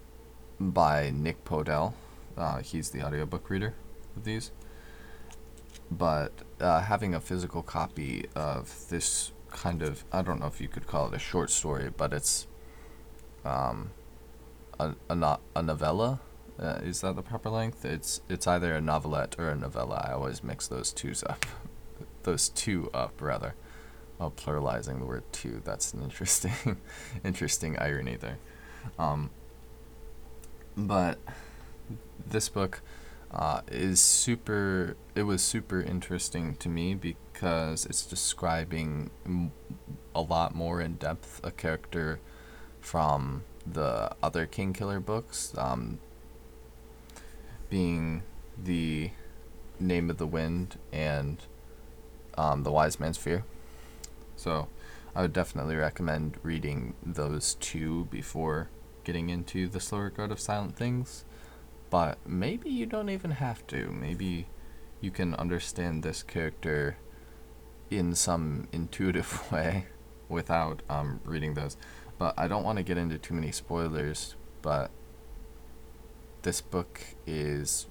by 0.58 1.12
Nick 1.14 1.44
Podehl. 1.44 1.94
Uh, 2.36 2.58
he's 2.58 2.90
the 2.90 3.04
audiobook 3.04 3.48
reader 3.48 3.74
of 4.16 4.24
these. 4.24 4.50
But 5.88 6.32
uh, 6.58 6.80
having 6.80 7.14
a 7.14 7.20
physical 7.20 7.62
copy 7.62 8.26
of 8.34 8.88
this 8.88 9.30
kind 9.52 9.82
of, 9.82 10.04
I 10.10 10.22
don't 10.22 10.40
know 10.40 10.48
if 10.48 10.60
you 10.60 10.66
could 10.66 10.88
call 10.88 11.06
it 11.06 11.14
a 11.14 11.20
short 11.20 11.50
story, 11.50 11.92
but 11.96 12.12
it's 12.12 12.48
um, 13.44 13.92
a, 14.80 14.94
a, 15.08 15.38
a 15.54 15.62
novella. 15.62 16.18
Uh, 16.58 16.80
is 16.82 17.02
that 17.02 17.14
the 17.14 17.22
proper 17.22 17.50
length? 17.50 17.84
It's 17.84 18.20
it's 18.28 18.48
either 18.48 18.74
a 18.74 18.80
novelette 18.80 19.36
or 19.38 19.50
a 19.50 19.54
novella. 19.54 20.06
I 20.08 20.12
always 20.14 20.42
mix 20.42 20.66
those 20.66 20.92
twos 20.92 21.22
up, 21.22 21.46
those 22.24 22.48
two 22.48 22.90
up 22.92 23.22
rather. 23.22 23.54
Oh, 24.20 24.30
pluralizing 24.30 25.00
the 25.00 25.06
word 25.06 25.24
two. 25.32 25.60
That's 25.64 25.92
an 25.92 26.02
interesting, 26.02 26.76
interesting 27.24 27.78
irony 27.78 28.16
there. 28.16 28.38
Um, 28.98 29.30
but 30.76 31.18
this 32.26 32.48
book 32.48 32.80
uh, 33.30 33.62
is 33.70 34.00
super. 34.00 34.96
It 35.14 35.24
was 35.24 35.42
super 35.42 35.80
interesting 35.80 36.54
to 36.56 36.68
me 36.68 36.94
because 36.94 37.86
it's 37.86 38.06
describing 38.06 39.10
m- 39.26 39.52
a 40.14 40.20
lot 40.20 40.54
more 40.54 40.80
in 40.80 40.94
depth 40.94 41.40
a 41.42 41.50
character 41.50 42.20
from 42.80 43.42
the 43.66 44.14
other 44.22 44.46
Kingkiller 44.46 45.04
books, 45.04 45.52
um, 45.58 45.98
being 47.68 48.22
the 48.62 49.10
Name 49.80 50.10
of 50.10 50.18
the 50.18 50.26
Wind 50.26 50.78
and 50.92 51.42
um, 52.38 52.62
the 52.62 52.70
Wise 52.70 53.00
Man's 53.00 53.18
Fear. 53.18 53.44
So 54.36 54.68
I 55.14 55.22
would 55.22 55.32
definitely 55.32 55.76
recommend 55.76 56.38
reading 56.42 56.94
those 57.04 57.54
two 57.54 58.06
before 58.06 58.70
getting 59.04 59.28
into 59.28 59.68
the 59.68 59.80
slow 59.80 60.00
regard 60.00 60.32
of 60.32 60.40
silent 60.40 60.76
things. 60.76 61.24
But 61.90 62.18
maybe 62.26 62.70
you 62.70 62.86
don't 62.86 63.10
even 63.10 63.32
have 63.32 63.66
to. 63.68 63.90
Maybe 63.90 64.48
you 65.00 65.10
can 65.10 65.34
understand 65.34 66.02
this 66.02 66.22
character 66.22 66.96
in 67.90 68.14
some 68.14 68.68
intuitive 68.72 69.44
way 69.52 69.86
without 70.28 70.82
um, 70.88 71.20
reading 71.24 71.54
those. 71.54 71.76
But 72.18 72.34
I 72.36 72.48
don't 72.48 72.64
want 72.64 72.78
to 72.78 72.84
get 72.84 72.98
into 72.98 73.18
too 73.18 73.34
many 73.34 73.52
spoilers, 73.52 74.34
but 74.62 74.90
this 76.42 76.60
book 76.60 77.00
is 77.26 77.86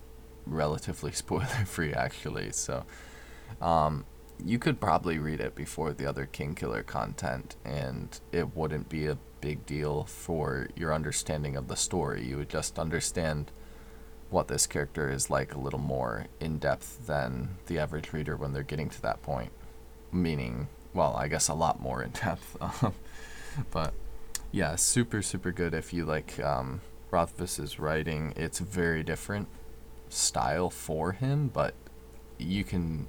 relatively 0.46 1.12
spoiler 1.24 1.46
free 1.66 1.94
actually. 1.94 2.52
So 2.52 2.86
um, 3.62 4.06
you 4.44 4.60
could 4.60 4.80
probably 4.80 5.18
read 5.18 5.40
it 5.40 5.56
before 5.56 5.94
the 5.94 6.06
other 6.06 6.28
Kingkiller 6.32 6.86
content, 6.86 7.56
and 7.64 8.20
it 8.32 8.56
wouldn't 8.56 8.90
be 8.90 9.08
a 9.08 9.18
big 9.42 9.66
deal 9.66 10.04
for 10.06 10.70
your 10.76 10.94
understanding 10.94 11.56
of 11.56 11.68
the 11.68 11.76
story. 11.76 12.26
You 12.26 12.38
would 12.38 12.50
just 12.50 12.80
understand 12.80 13.52
what 14.30 14.48
this 14.48 14.66
character 14.66 15.12
is 15.12 15.30
like 15.30 15.54
a 15.54 15.60
little 15.60 15.80
more 15.80 16.26
in 16.40 16.58
depth 16.58 17.06
than 17.06 17.50
the 17.68 17.78
average 17.78 18.14
reader 18.14 18.36
when 18.36 18.52
they're 18.54 18.64
getting 18.64 18.90
to 18.90 19.02
that 19.02 19.22
point. 19.22 19.52
Meaning, 20.12 20.68
well, 20.94 21.16
I 21.16 21.28
guess 21.28 21.48
a 21.48 21.54
lot 21.54 21.80
more 21.80 22.02
in 22.02 22.10
depth. 22.24 22.58
but 23.72 23.94
yeah, 24.52 24.76
super, 24.76 25.22
super 25.22 25.52
good 25.52 25.74
if 25.74 25.94
you 25.94 26.06
like 26.06 26.40
um, 26.40 26.82
Rothfuss's 27.12 27.80
writing. 27.80 28.34
It's 28.36 28.60
very 28.60 29.04
different 29.04 29.48
style 30.10 30.70
for 30.70 31.12
him, 31.12 31.50
but 31.50 31.74
you 32.38 32.64
can 32.64 33.08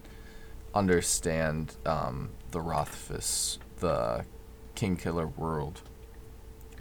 understand 0.75 1.77
um, 1.87 2.31
the 2.51 2.61
Rothfuss, 2.61 3.59
the 3.79 4.25
Kingkiller 4.75 5.37
world, 5.37 5.83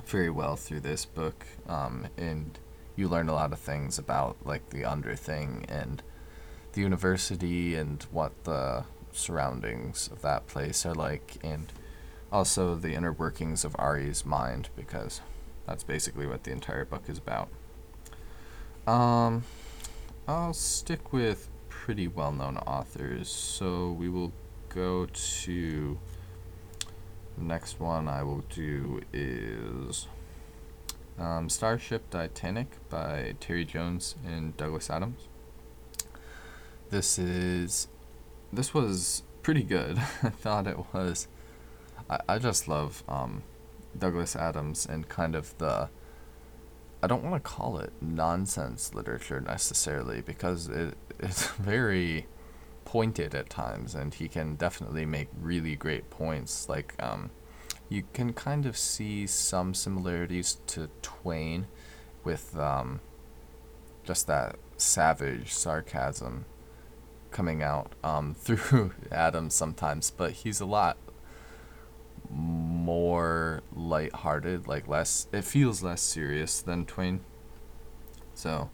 very 0.05 0.29
well 0.29 0.55
through 0.55 0.81
this 0.81 1.05
book, 1.05 1.45
um, 1.67 2.07
and 2.17 2.59
you 2.95 3.07
learn 3.07 3.29
a 3.29 3.33
lot 3.33 3.53
of 3.53 3.59
things 3.59 3.97
about 3.97 4.37
like 4.45 4.69
the 4.69 4.83
Underthing 4.83 5.65
and 5.69 6.03
the 6.73 6.81
university 6.81 7.75
and 7.75 8.03
what 8.11 8.43
the 8.43 8.83
surroundings 9.11 10.09
of 10.11 10.21
that 10.21 10.47
place 10.47 10.85
are 10.85 10.95
like, 10.95 11.37
and 11.43 11.71
also 12.31 12.75
the 12.75 12.93
inner 12.93 13.13
workings 13.13 13.63
of 13.63 13.75
Auri's 13.77 14.25
mind 14.25 14.69
because 14.75 15.21
that's 15.67 15.83
basically 15.83 16.25
what 16.25 16.43
the 16.43 16.51
entire 16.51 16.83
book 16.83 17.03
is 17.07 17.17
about. 17.19 17.49
Um, 18.87 19.43
I'll 20.27 20.53
stick 20.53 21.13
with 21.13 21.49
pretty 21.83 22.07
well 22.07 22.31
known 22.31 22.55
authors. 22.59 23.27
So 23.27 23.91
we 23.91 24.07
will 24.07 24.31
go 24.69 25.05
to 25.05 25.99
the 27.37 27.43
next 27.43 27.77
one 27.77 28.07
I 28.07 28.23
will 28.23 28.45
do 28.49 29.01
is 29.11 30.07
um, 31.19 31.49
Starship 31.49 32.09
Titanic 32.09 32.77
by 32.89 33.35
Terry 33.41 33.65
Jones 33.65 34.15
and 34.25 34.55
Douglas 34.55 34.89
Adams. 34.89 35.27
This 36.89 37.19
is 37.19 37.89
this 38.53 38.73
was 38.73 39.23
pretty 39.41 39.63
good. 39.63 39.97
I 40.23 40.29
thought 40.29 40.67
it 40.67 40.77
was. 40.93 41.27
I, 42.09 42.19
I 42.29 42.39
just 42.39 42.69
love 42.69 43.03
um, 43.09 43.43
Douglas 43.99 44.37
Adams 44.37 44.85
and 44.85 45.09
kind 45.09 45.35
of 45.35 45.53
the 45.57 45.89
I 47.03 47.07
don't 47.07 47.21
want 47.21 47.35
to 47.35 47.49
call 47.49 47.79
it 47.79 47.91
nonsense 47.99 48.93
literature 48.93 49.41
necessarily 49.41 50.21
because 50.21 50.69
it 50.69 50.97
it's 51.19 51.47
very 51.57 52.27
pointed 52.85 53.35
at 53.35 53.49
times 53.49 53.93
and 53.93 54.13
he 54.13 54.29
can 54.29 54.55
definitely 54.55 55.05
make 55.05 55.27
really 55.37 55.75
great 55.75 56.09
points. 56.09 56.69
Like 56.69 56.95
um, 57.03 57.29
you 57.89 58.03
can 58.13 58.31
kind 58.31 58.65
of 58.65 58.77
see 58.77 59.27
some 59.27 59.73
similarities 59.73 60.59
to 60.67 60.89
Twain 61.01 61.67
with 62.23 62.57
um, 62.57 63.01
just 64.05 64.27
that 64.27 64.55
savage 64.77 65.51
sarcasm 65.51 66.45
coming 67.31 67.61
out 67.61 67.91
um, 68.01 68.33
through 68.39 68.93
Adams 69.11 69.53
sometimes 69.53 70.09
but 70.09 70.31
he's 70.31 70.61
a 70.61 70.65
lot 70.65 70.97
more 72.93 73.63
light-hearted, 73.75 74.67
like 74.67 74.87
less. 74.87 75.27
It 75.31 75.43
feels 75.43 75.81
less 75.81 75.99
serious 75.99 76.61
than 76.61 76.85
Twain. 76.85 77.21
So, 78.35 78.69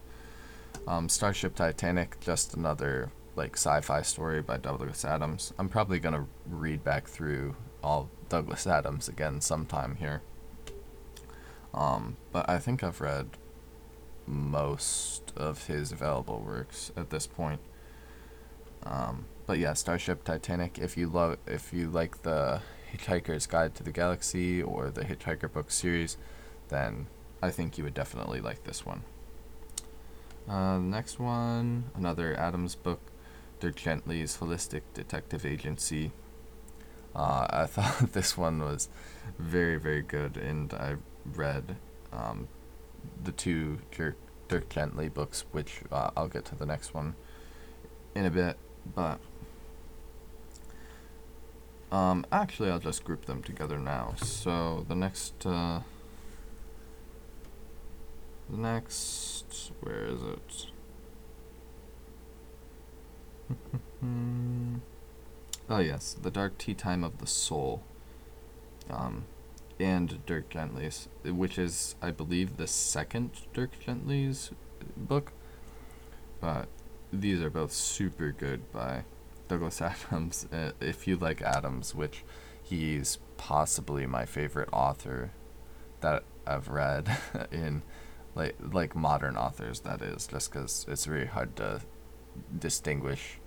um, 0.86 1.08
Starship 1.08 1.55
Titanic, 1.55 2.19
just 2.19 2.53
another 2.53 3.12
like 3.38 3.55
sci-fi 3.55 4.01
story 4.01 4.41
by 4.41 4.58
Douglas 4.58 5.05
Adams. 5.05 5.53
I'm 5.58 5.69
probably 5.69 5.99
gonna 5.99 6.25
read 6.45 6.84
back 6.84 7.08
through 7.08 7.55
all 7.82 8.10
Douglas 8.27 8.67
Adams 8.67 9.08
again 9.08 9.39
sometime 9.39 9.95
here. 9.95 10.21
Um, 11.73 12.17
but 12.34 12.49
I 12.49 12.60
think 12.60 12.84
I've 12.84 12.99
read 12.99 13.38
most 14.25 15.32
of 15.38 15.67
his 15.67 15.93
available 15.93 16.41
works 16.45 16.91
at 16.97 17.10
this 17.10 17.25
point. 17.25 17.62
Um, 18.84 19.25
but 19.45 19.60
yeah, 19.60 19.73
Starship 19.73 20.25
Titanic. 20.25 20.77
If 20.77 20.97
you 20.97 21.08
love, 21.08 21.38
if 21.47 21.71
you 21.71 21.89
like 21.89 22.23
the 22.23 22.62
Hitchhiker's 22.91 23.45
Guide 23.45 23.75
to 23.75 23.84
the 23.84 23.91
Galaxy 23.91 24.62
or 24.62 24.89
the 24.89 25.02
Hitchhiker 25.02 25.52
book 25.52 25.71
series, 25.71 26.17
then 26.69 27.08
I 27.41 27.52
think 27.52 27.78
you 27.78 27.84
would 27.84 27.93
definitely 27.93 28.41
like 28.41 28.63
this 28.63 28.86
one. 28.86 29.04
Uh, 30.47 30.80
next 30.80 31.19
one, 31.19 31.91
another 31.95 32.38
Adams 32.38 32.75
book, 32.75 32.99
Dirk 33.60 33.75
Gently's 33.75 34.38
Holistic 34.38 34.82
Detective 34.93 35.45
Agency. 35.45 36.12
Uh, 37.15 37.45
I 37.49 37.65
thought 37.67 38.13
this 38.13 38.38
one 38.38 38.60
was 38.60 38.89
very, 39.38 39.78
very 39.78 40.02
good, 40.02 40.38
and 40.38 40.73
I 40.73 40.95
read 41.25 41.75
um, 42.12 42.47
the 43.23 43.32
two 43.32 43.80
Dirk, 43.91 44.15
Gently 44.69 45.10
books, 45.10 45.45
which 45.52 45.82
uh, 45.91 46.10
I'll 46.17 46.28
get 46.28 46.43
to 46.45 46.56
the 46.56 46.65
next 46.65 46.95
one 46.95 47.13
in 48.15 48.25
a 48.25 48.32
bit, 48.32 48.58
but 48.95 49.19
um, 51.91 52.25
actually, 52.32 52.69
I'll 52.69 52.80
just 52.80 53.04
group 53.04 53.25
them 53.25 53.41
together 53.43 53.78
now. 53.78 54.13
So 54.17 54.86
the 54.88 54.95
next, 54.95 55.45
uh, 55.45 55.82
the 58.49 58.58
next, 58.58 59.71
where 59.82 60.06
is 60.06 60.21
it? 60.21 60.65
Oh 65.71 65.78
yes, 65.78 66.15
the 66.19 66.32
Dark 66.32 66.58
Tea 66.58 66.73
Time 66.73 67.04
of 67.04 67.19
the 67.19 67.28
Soul. 67.28 67.84
Um, 68.89 69.25
and 69.80 70.25
Dirk 70.25 70.49
Gently's, 70.49 71.08
which 71.23 71.60
is, 71.60 71.95
I 72.02 72.10
believe, 72.10 72.58
the 72.58 72.65
second 72.65 73.30
Dirk 73.54 73.80
Gently's 73.80 74.49
book. 74.97 75.32
But 76.41 76.69
these 77.13 77.39
are 77.41 77.52
both 77.52 77.71
super 77.71 78.32
good 78.32 78.71
by 78.71 79.04
Douglas 79.49 79.81
Adams. 80.12 80.47
Uh, 80.53 80.71
if 80.79 81.07
you 81.07 81.17
like 81.17 81.41
Adams, 81.41 81.93
which 81.93 82.23
he's 82.63 83.17
possibly 83.35 84.05
my 84.05 84.25
favorite 84.25 84.69
author 84.71 85.31
that 85.99 86.23
I've 86.47 86.69
read 86.69 87.17
in 87.51 87.81
like 88.35 88.55
like 88.71 88.95
modern 88.95 89.35
authors 89.35 89.81
that 89.81 90.01
is 90.01 90.27
just 90.27 90.51
because 90.51 90.85
it's 90.88 91.05
very 91.05 91.25
hard 91.25 91.55
to 91.57 91.81
distinguish 92.57 93.39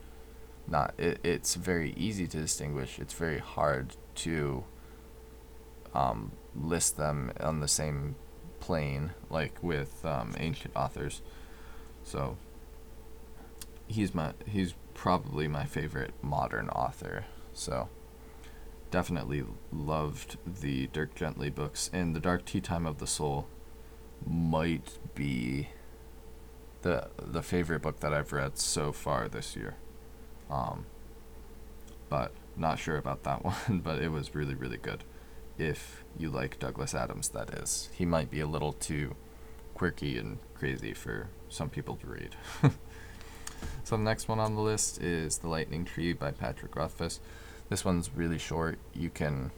not 0.67 0.93
it, 0.99 1.21
it's 1.23 1.55
very 1.55 1.95
easy 1.97 2.27
to 2.27 2.37
distinguish 2.38 2.99
it's 2.99 3.15
very 3.15 3.38
hard 3.38 3.97
to 4.17 4.65
um, 5.95 6.33
list 6.55 6.97
them 6.97 7.33
on 7.41 7.61
the 7.61 7.69
same 7.69 8.17
plane 8.61 9.12
like 9.31 9.62
with 9.62 10.05
um, 10.05 10.35
ancient 10.38 10.75
authors 10.77 11.23
so 12.03 12.37
he's 13.87 14.15
my 14.15 14.33
he's 14.47 14.75
probably 14.95 15.49
my 15.49 15.65
favorite 15.65 16.13
modern 16.23 16.69
author 16.69 17.25
so 17.53 17.89
definitely 18.91 19.45
loved 19.73 20.37
the 20.47 20.87
dirk 20.89 21.15
gently 21.15 21.51
books 21.51 21.91
and 21.93 22.15
the 22.15 22.21
dark 22.21 22.45
tea 22.45 22.61
time 22.61 22.87
of 22.87 22.99
the 22.99 23.07
soul 23.07 23.47
might 24.27 24.99
be 25.15 25.69
the 26.83 27.09
the 27.19 27.43
favorite 27.43 27.83
book 27.83 28.01
that 28.01 28.13
I've 28.13 28.33
read 28.33 28.59
so 28.59 28.93
far 28.93 29.29
this 29.29 29.57
year. 29.57 29.77
Um, 30.51 30.87
but 32.09 32.33
not 32.57 32.79
sure 32.79 32.97
about 32.99 33.23
that 33.23 33.45
one, 33.45 33.81
but 33.83 34.01
it 34.01 34.11
was 34.11 34.35
really 34.35 34.55
really 34.55 34.77
good. 34.77 35.05
If 35.59 36.05
you 36.19 36.31
like 36.31 36.59
Douglas 36.59 36.95
Adams, 36.95 37.29
that 37.31 37.51
is. 37.51 37.89
He 37.93 38.05
might 38.05 38.31
be 38.31 38.41
a 38.41 38.47
little 38.47 38.73
too 38.73 39.17
quirky 39.75 40.19
and 40.19 40.39
crazy 40.55 40.93
for 40.93 41.29
some 41.49 41.69
people 41.71 41.97
to 41.97 42.07
read. 42.07 42.37
so 43.85 43.96
the 43.96 44.03
next 44.03 44.29
one 44.29 44.38
on 44.38 44.55
the 44.55 44.61
list 44.61 45.01
is 45.01 45.38
The 45.38 45.48
Lightning 45.48 45.85
Tree 45.85 46.12
by 46.12 46.31
Patrick 46.31 46.77
Rothfuss. 46.77 47.20
This 47.68 47.85
one's 47.85 48.11
really 48.14 48.38
short. 48.38 48.79
You 48.94 49.11
can 49.11 49.51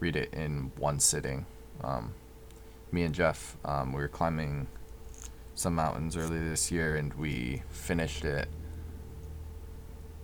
read 0.00 0.16
it 0.16 0.32
in 0.34 0.72
one 0.76 1.00
sitting. 1.00 1.46
Um, 1.82 2.14
me 2.92 3.02
and 3.02 3.14
Jeff, 3.14 3.56
um, 3.64 3.92
we 3.92 4.00
were 4.00 4.08
climbing 4.08 4.66
some 5.54 5.74
mountains 5.74 6.16
earlier 6.16 6.48
this 6.48 6.70
year, 6.70 6.96
and 6.96 7.14
we 7.14 7.62
finished 7.70 8.24
it 8.24 8.48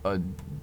a 0.05 0.18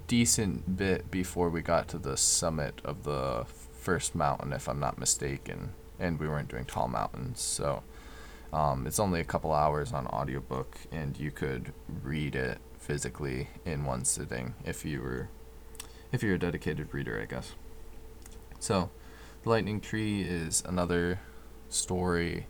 decent 0.08 0.78
bit 0.78 1.10
before 1.10 1.50
we 1.50 1.62
got 1.62 1.88
to 1.90 1.98
the 1.98 2.18
summit 2.18 2.82
of 2.84 3.04
the 3.04 3.46
first 3.72 4.14
mountain, 4.14 4.54
if 4.54 4.68
I'm 4.68 4.80
not 4.80 4.98
mistaken. 4.98 5.74
And 6.00 6.20
we 6.20 6.28
weren't 6.28 6.50
doing 6.50 6.66
tall 6.66 6.88
mountains, 6.88 7.42
so 7.42 7.84
um, 8.52 8.88
it's 8.88 9.00
only 9.00 9.20
a 9.20 9.26
couple 9.26 9.54
hours 9.54 9.94
on 9.94 10.08
audiobook, 10.08 10.78
and 10.92 11.18
you 11.18 11.32
could 11.32 11.74
read 12.04 12.36
it 12.36 12.60
physically 12.80 13.50
in 13.66 13.86
one 13.86 14.06
sitting 14.06 14.56
if 14.66 14.84
you 14.84 15.02
were 15.02 15.30
if 16.12 16.24
you're 16.24 16.36
a 16.36 16.40
dedicated 16.40 16.92
reader, 16.92 17.20
I 17.22 17.26
guess. 17.26 17.54
So, 18.60 18.90
the 19.44 19.50
lightning 19.50 19.80
tree 19.80 20.22
is 20.22 20.64
another 20.66 21.20
story. 21.70 22.48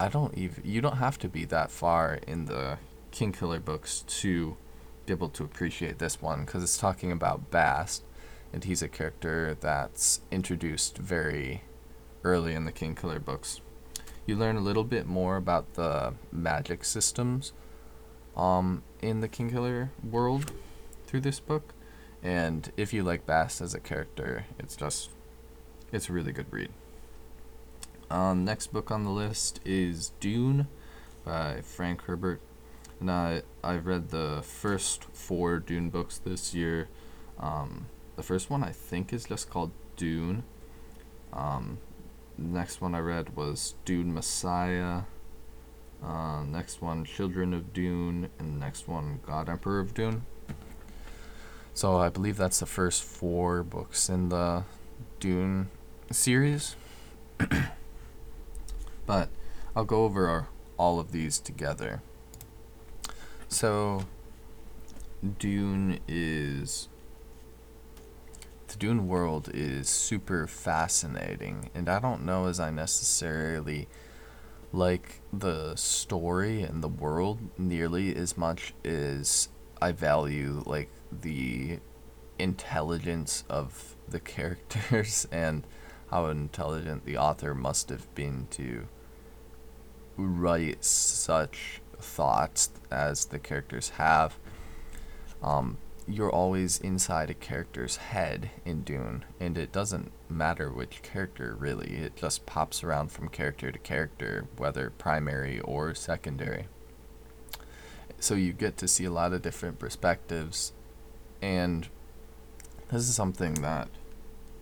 I 0.00 0.08
don't 0.08 0.36
even 0.36 0.62
you 0.64 0.80
don't 0.80 0.96
have 0.96 1.18
to 1.18 1.28
be 1.28 1.44
that 1.46 1.70
far 1.70 2.18
in 2.26 2.46
the 2.46 2.78
Kingkiller 3.12 3.62
books 3.62 4.04
to 4.06 4.56
be 5.04 5.12
able 5.12 5.28
to 5.28 5.44
appreciate 5.44 5.98
this 5.98 6.22
one 6.22 6.44
because 6.44 6.62
it's 6.62 6.78
talking 6.78 7.12
about 7.12 7.50
Bast, 7.50 8.04
and 8.52 8.64
he's 8.64 8.82
a 8.82 8.88
character 8.88 9.54
that's 9.60 10.22
introduced 10.30 10.96
very 10.96 11.62
early 12.24 12.54
in 12.54 12.64
the 12.64 12.72
Kingkiller 12.72 13.22
books. 13.22 13.60
You 14.26 14.36
learn 14.36 14.56
a 14.56 14.60
little 14.60 14.84
bit 14.84 15.06
more 15.06 15.36
about 15.36 15.74
the 15.74 16.14
magic 16.30 16.84
systems 16.84 17.52
um, 18.36 18.82
in 19.00 19.20
the 19.20 19.28
Kingkiller 19.28 19.90
world 20.08 20.52
through 21.06 21.22
this 21.22 21.40
book, 21.40 21.74
and 22.22 22.70
if 22.76 22.92
you 22.92 23.02
like 23.02 23.26
Bast 23.26 23.60
as 23.60 23.74
a 23.74 23.80
character, 23.80 24.46
it's 24.58 24.76
just 24.76 25.10
it's 25.90 26.08
a 26.08 26.12
really 26.12 26.32
good 26.32 26.46
read. 26.50 26.70
Um, 28.10 28.44
next 28.44 28.72
book 28.72 28.90
on 28.90 29.04
the 29.04 29.10
list 29.10 29.60
is 29.64 30.12
Dune 30.20 30.68
by 31.24 31.62
Frank 31.62 32.02
Herbert. 32.02 32.40
And 33.00 33.10
I, 33.10 33.42
I've 33.64 33.86
read 33.86 34.10
the 34.10 34.42
first 34.42 35.04
four 35.12 35.58
Dune 35.58 35.90
books 35.90 36.18
this 36.18 36.54
year. 36.54 36.88
Um, 37.38 37.86
the 38.16 38.22
first 38.22 38.50
one 38.50 38.62
I 38.62 38.70
think 38.70 39.12
is 39.12 39.24
just 39.24 39.50
called 39.50 39.72
Dune. 39.96 40.44
Um, 41.32 41.78
next 42.42 42.80
one 42.80 42.94
I 42.94 42.98
read 42.98 43.36
was 43.36 43.74
Dune 43.84 44.12
Messiah. 44.12 45.02
Uh, 46.04 46.42
next 46.42 46.82
one, 46.82 47.04
Children 47.04 47.54
of 47.54 47.72
Dune. 47.72 48.28
And 48.38 48.58
next 48.58 48.88
one, 48.88 49.20
God 49.24 49.48
Emperor 49.48 49.80
of 49.80 49.94
Dune. 49.94 50.26
So 51.74 51.96
I 51.96 52.08
believe 52.08 52.36
that's 52.36 52.60
the 52.60 52.66
first 52.66 53.02
four 53.02 53.62
books 53.62 54.08
in 54.08 54.28
the 54.28 54.64
Dune 55.20 55.68
series. 56.10 56.76
but 59.06 59.28
I'll 59.74 59.84
go 59.84 60.04
over 60.04 60.28
our, 60.28 60.48
all 60.76 61.00
of 61.00 61.12
these 61.12 61.38
together. 61.38 62.02
So, 63.48 64.06
Dune 65.38 65.98
is. 66.08 66.88
The 68.72 68.78
Dune 68.78 69.06
world 69.06 69.50
is 69.52 69.90
super 69.90 70.46
fascinating, 70.46 71.68
and 71.74 71.90
I 71.90 71.98
don't 71.98 72.24
know 72.24 72.46
as 72.46 72.58
I 72.58 72.70
necessarily 72.70 73.86
like 74.72 75.20
the 75.30 75.76
story 75.76 76.62
and 76.62 76.82
the 76.82 76.88
world 76.88 77.38
nearly 77.58 78.16
as 78.16 78.38
much 78.38 78.72
as 78.82 79.50
I 79.82 79.92
value 79.92 80.62
like 80.64 80.88
the 81.12 81.80
intelligence 82.38 83.44
of 83.50 83.94
the 84.08 84.20
characters 84.34 85.28
and 85.30 85.66
how 86.10 86.26
intelligent 86.26 87.04
the 87.04 87.18
author 87.18 87.54
must 87.54 87.90
have 87.90 88.12
been 88.14 88.46
to 88.52 88.88
write 90.16 90.82
such 90.82 91.82
thoughts 91.98 92.70
as 92.90 93.26
the 93.26 93.38
characters 93.38 93.90
have. 93.90 94.38
Um, 95.42 95.76
you're 96.12 96.30
always 96.30 96.78
inside 96.78 97.30
a 97.30 97.34
character's 97.34 97.96
head 97.96 98.50
in 98.64 98.82
Dune, 98.82 99.24
and 99.40 99.56
it 99.56 99.72
doesn't 99.72 100.12
matter 100.28 100.70
which 100.70 101.02
character 101.02 101.56
really. 101.58 101.94
It 101.94 102.16
just 102.16 102.44
pops 102.44 102.84
around 102.84 103.10
from 103.10 103.28
character 103.28 103.72
to 103.72 103.78
character, 103.78 104.46
whether 104.56 104.90
primary 104.90 105.60
or 105.60 105.94
secondary. 105.94 106.66
So 108.20 108.34
you 108.34 108.52
get 108.52 108.76
to 108.78 108.88
see 108.88 109.04
a 109.04 109.10
lot 109.10 109.32
of 109.32 109.42
different 109.42 109.78
perspectives, 109.78 110.72
and 111.40 111.88
this 112.90 113.08
is 113.08 113.14
something 113.14 113.54
that 113.54 113.88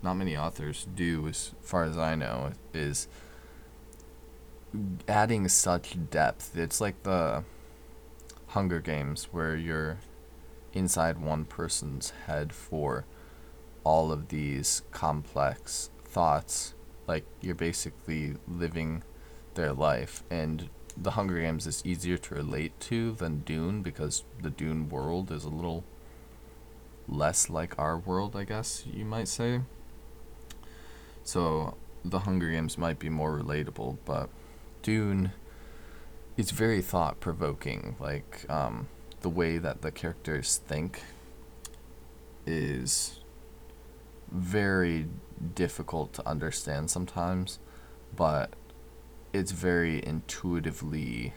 not 0.01 0.15
many 0.15 0.37
authors 0.37 0.87
do, 0.95 1.27
as 1.27 1.51
far 1.61 1.83
as 1.83 1.97
I 1.97 2.15
know, 2.15 2.53
is 2.73 3.07
adding 5.07 5.47
such 5.49 5.97
depth. 6.09 6.57
It's 6.57 6.79
like 6.79 7.03
the 7.03 7.43
Hunger 8.47 8.79
Games, 8.79 9.25
where 9.31 9.55
you're 9.55 9.97
inside 10.73 11.19
one 11.19 11.45
person's 11.45 12.11
head 12.27 12.53
for 12.53 13.05
all 13.83 14.11
of 14.11 14.29
these 14.29 14.83
complex 14.91 15.89
thoughts. 16.05 16.73
Like 17.07 17.25
you're 17.41 17.55
basically 17.55 18.35
living 18.47 19.03
their 19.55 19.73
life. 19.73 20.23
And 20.29 20.69
the 20.95 21.11
Hunger 21.11 21.39
Games 21.39 21.67
is 21.67 21.81
easier 21.85 22.17
to 22.17 22.35
relate 22.35 22.79
to 22.81 23.13
than 23.13 23.39
Dune 23.39 23.81
because 23.81 24.23
the 24.41 24.49
Dune 24.49 24.89
world 24.89 25.31
is 25.31 25.43
a 25.43 25.49
little 25.49 25.83
less 27.07 27.49
like 27.49 27.77
our 27.77 27.97
world, 27.97 28.35
I 28.35 28.43
guess 28.43 28.83
you 28.91 29.05
might 29.05 29.27
say. 29.27 29.61
So 31.23 31.75
the 32.03 32.19
Hunger 32.19 32.51
Games 32.51 32.77
might 32.77 32.99
be 32.99 33.09
more 33.09 33.37
relatable, 33.39 33.97
but 34.05 34.29
Dune 34.81 35.31
is 36.37 36.51
very 36.51 36.81
thought 36.81 37.19
provoking. 37.19 37.95
Like 37.99 38.45
um, 38.49 38.87
the 39.21 39.29
way 39.29 39.57
that 39.57 39.81
the 39.81 39.91
characters 39.91 40.61
think 40.65 41.03
is 42.45 43.19
very 44.31 45.07
difficult 45.55 46.13
to 46.13 46.27
understand 46.27 46.89
sometimes, 46.89 47.59
but 48.15 48.53
it's 49.33 49.51
very 49.51 50.03
intuitively 50.05 51.33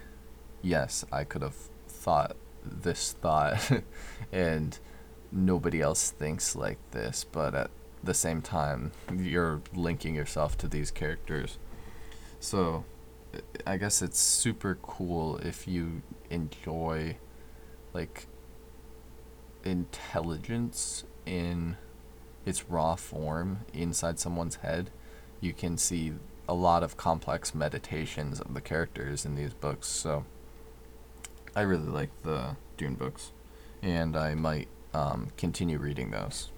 yes, 0.65 1.05
I 1.13 1.25
could 1.25 1.43
have 1.43 1.55
thought 1.87 2.37
this 2.65 3.13
thought 3.13 3.71
and 4.33 4.79
nobody 5.31 5.81
else 5.81 6.11
thinks 6.11 6.57
like 6.57 6.79
this, 6.91 7.25
but 7.31 7.55
at 7.55 7.71
the 8.03 8.15
same 8.15 8.41
time 8.43 8.93
you're 9.15 9.61
linking 9.75 10.15
yourself 10.15 10.57
to 10.59 10.69
these 10.69 10.91
characters. 10.91 11.59
So 12.41 12.85
I 13.67 13.77
guess 13.77 14.03
it's 14.03 14.19
super 14.19 14.79
cool 14.83 15.37
if 15.39 15.69
you 15.69 16.03
enjoy 16.31 17.17
like 17.95 18.27
intelligence 19.65 21.05
in 21.25 21.77
its 22.45 22.69
raw 22.69 22.95
form 22.95 23.61
inside 23.73 24.19
someone's 24.19 24.57
head, 24.57 24.91
you 25.41 25.55
can 25.55 25.79
see 25.79 26.13
a 26.47 26.55
lot 26.55 26.83
of 26.83 26.97
complex 26.97 27.55
meditations 27.55 28.41
of 28.41 28.53
the 28.53 28.61
characters 28.61 29.25
in 29.25 29.35
these 29.35 29.55
books. 29.55 29.89
So 29.89 30.25
I 31.57 31.63
really 31.63 31.89
like 31.89 32.11
the 32.23 32.57
Dune 32.77 32.95
books, 32.95 33.33
and 33.83 34.17
I 34.17 34.35
might 34.35 34.69
um, 34.93 35.29
continue 35.37 35.79
reading 35.79 36.11
those. 36.11 36.51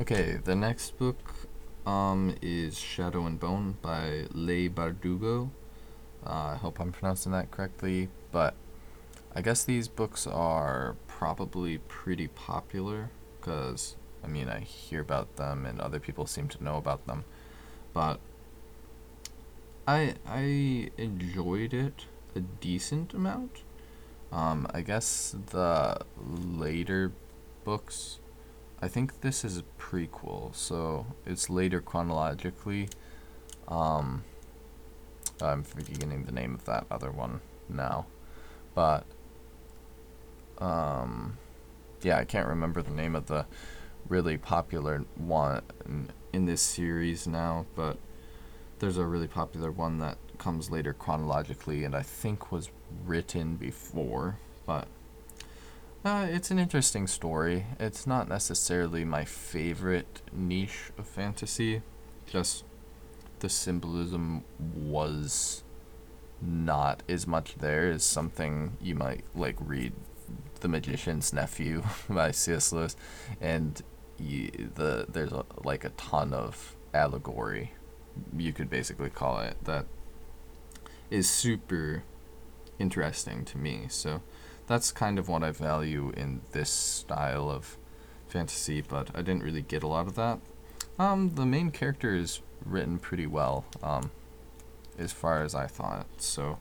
Okay, 0.00 0.40
the 0.42 0.56
next 0.56 0.98
book 0.98 1.18
um, 1.86 2.34
is 2.40 2.78
Shadow 2.78 3.26
and 3.26 3.38
Bone 3.38 3.76
by 3.82 4.24
Leigh 4.32 4.68
Bardugo. 4.68 5.50
Uh, 6.26 6.30
I 6.30 6.56
hope 6.56 6.80
I'm 6.80 6.92
pronouncing 6.92 7.32
that 7.32 7.50
correctly, 7.50 8.08
but 8.30 8.54
I 9.34 9.40
guess 9.40 9.64
these 9.64 9.88
books 9.88 10.26
are 10.26 10.96
probably 11.06 11.78
pretty 11.78 12.28
popular 12.28 13.10
because 13.40 13.96
I 14.22 14.26
mean 14.26 14.48
I 14.48 14.60
hear 14.60 15.00
about 15.00 15.36
them 15.36 15.64
and 15.64 15.80
other 15.80 15.98
people 15.98 16.26
seem 16.26 16.48
to 16.48 16.62
know 16.62 16.76
about 16.76 17.06
them, 17.06 17.24
but 17.94 18.20
I 19.86 20.14
I 20.26 20.90
enjoyed 20.98 21.72
it 21.72 22.06
a 22.34 22.40
decent 22.40 23.14
amount. 23.14 23.62
Um, 24.30 24.66
I 24.72 24.80
guess 24.80 25.34
the 25.50 26.00
later 26.26 27.12
books, 27.64 28.18
I 28.80 28.88
think 28.88 29.20
this 29.20 29.44
is 29.44 29.58
a 29.58 29.64
prequel, 29.78 30.54
so 30.54 31.06
it's 31.26 31.50
later 31.50 31.80
chronologically. 31.80 32.88
Um, 33.68 34.24
I'm 35.40 35.62
forgetting 35.62 36.24
the 36.24 36.32
name 36.32 36.54
of 36.54 36.64
that 36.64 36.86
other 36.90 37.10
one 37.10 37.40
now, 37.68 38.06
but 38.74 39.04
um, 40.58 41.38
yeah, 42.02 42.18
I 42.18 42.24
can't 42.24 42.48
remember 42.48 42.82
the 42.82 42.90
name 42.90 43.14
of 43.14 43.26
the 43.26 43.46
really 44.08 44.36
popular 44.36 45.04
one 45.16 45.62
in 46.32 46.46
this 46.46 46.62
series 46.62 47.26
now, 47.26 47.66
but 47.74 47.98
there's 48.78 48.98
a 48.98 49.04
really 49.04 49.28
popular 49.28 49.70
one 49.70 49.98
that 49.98 50.18
comes 50.38 50.70
later 50.70 50.92
chronologically 50.92 51.84
and 51.84 51.94
I 51.94 52.02
think 52.02 52.50
was 52.50 52.70
written 53.04 53.56
before, 53.56 54.38
but 54.66 54.88
uh, 56.04 56.26
it's 56.28 56.50
an 56.50 56.58
interesting 56.58 57.06
story. 57.06 57.64
It's 57.78 58.06
not 58.06 58.28
necessarily 58.28 59.04
my 59.04 59.24
favorite 59.24 60.20
niche 60.32 60.90
of 60.98 61.06
fantasy, 61.06 61.82
just 62.26 62.64
the 63.38 63.48
symbolism 63.48 64.42
was 64.58 65.62
not 66.40 67.04
as 67.08 67.26
much 67.26 67.54
there 67.56 67.90
as 67.92 68.02
something 68.02 68.76
you 68.80 68.96
might 68.96 69.22
like 69.34 69.56
read 69.60 69.92
The 70.60 70.68
Magician's 70.68 71.32
Nephew 71.32 71.82
by 72.08 72.30
C.S. 72.30 72.72
Lewis, 72.72 72.96
and 73.40 73.82
you, 74.18 74.70
the 74.74 75.06
there's 75.08 75.32
a, 75.32 75.44
like 75.64 75.84
a 75.84 75.90
ton 75.90 76.32
of 76.32 76.76
allegory, 76.94 77.72
you 78.36 78.52
could 78.52 78.70
basically 78.70 79.10
call 79.10 79.40
it 79.40 79.56
that 79.64 79.86
is 81.10 81.28
super 81.28 82.02
interesting 82.78 83.44
to 83.44 83.58
me. 83.58 83.86
So 83.88 84.22
that's 84.66 84.92
kind 84.92 85.18
of 85.18 85.28
what 85.28 85.42
I 85.42 85.50
value 85.50 86.12
in 86.16 86.40
this 86.52 86.70
style 86.70 87.50
of 87.50 87.76
fantasy, 88.28 88.80
but 88.80 89.10
I 89.14 89.22
didn't 89.22 89.42
really 89.42 89.62
get 89.62 89.82
a 89.82 89.86
lot 89.86 90.06
of 90.06 90.14
that. 90.14 90.38
Um, 90.98 91.34
the 91.34 91.46
main 91.46 91.70
character 91.70 92.14
is 92.14 92.40
written 92.64 92.98
pretty 92.98 93.26
well, 93.26 93.64
um, 93.82 94.10
as 94.98 95.12
far 95.12 95.42
as 95.42 95.54
I 95.54 95.66
thought. 95.66 96.06
So 96.18 96.58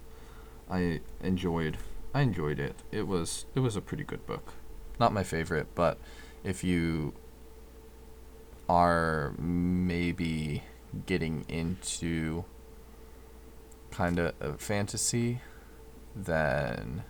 I 0.69 1.01
enjoyed 1.21 1.77
I 2.13 2.21
enjoyed 2.21 2.60
it. 2.60 2.76
It 2.91 3.08
was 3.08 3.45
it 3.56 3.60
was 3.60 3.76
a 3.76 3.82
pretty 3.82 4.04
good 4.04 4.26
book. 4.26 4.54
Not 5.00 5.13
my 5.13 5.24
favorite, 5.24 5.67
but 5.76 5.97
if 6.43 6.63
you 6.63 7.13
are 8.67 9.34
maybe 9.38 10.63
getting 11.06 11.45
into 11.47 12.43
kind 13.91 14.19
of 14.19 14.34
a 14.39 14.54
fantasy, 14.58 15.41
then 16.15 17.04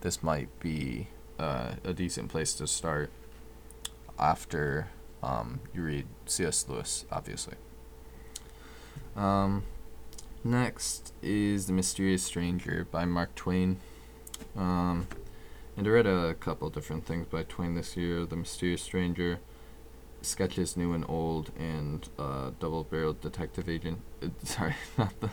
this 0.00 0.22
might 0.22 0.48
be 0.60 1.08
uh, 1.38 1.72
a 1.84 1.92
decent 1.92 2.28
place 2.28 2.54
to 2.54 2.66
start 2.66 3.10
after 4.18 4.88
um, 5.22 5.60
you 5.74 5.82
read 5.82 6.06
C.S. 6.26 6.66
Lewis, 6.68 7.04
obviously. 7.10 7.54
Um, 9.16 9.64
next 10.42 11.12
is 11.22 11.66
The 11.66 11.72
Mysterious 11.72 12.22
Stranger 12.22 12.86
by 12.90 13.04
Mark 13.04 13.34
Twain. 13.34 13.80
Um, 14.56 15.06
and 15.76 15.86
I 15.86 15.90
read 15.90 16.06
a 16.06 16.34
couple 16.34 16.70
different 16.70 17.04
things 17.06 17.26
by 17.26 17.42
Twain 17.42 17.74
this 17.74 17.96
year 17.96 18.24
The 18.26 18.36
Mysterious 18.36 18.82
Stranger, 18.82 19.40
Sketches 20.22 20.76
New 20.76 20.92
and 20.92 21.04
Old, 21.08 21.50
and 21.58 22.08
uh, 22.18 22.50
Double 22.60 22.84
Barreled 22.84 23.20
Detective 23.20 23.68
Agent. 23.68 24.00
Uh, 24.22 24.28
sorry, 24.44 24.74
not 24.96 25.20
the 25.20 25.30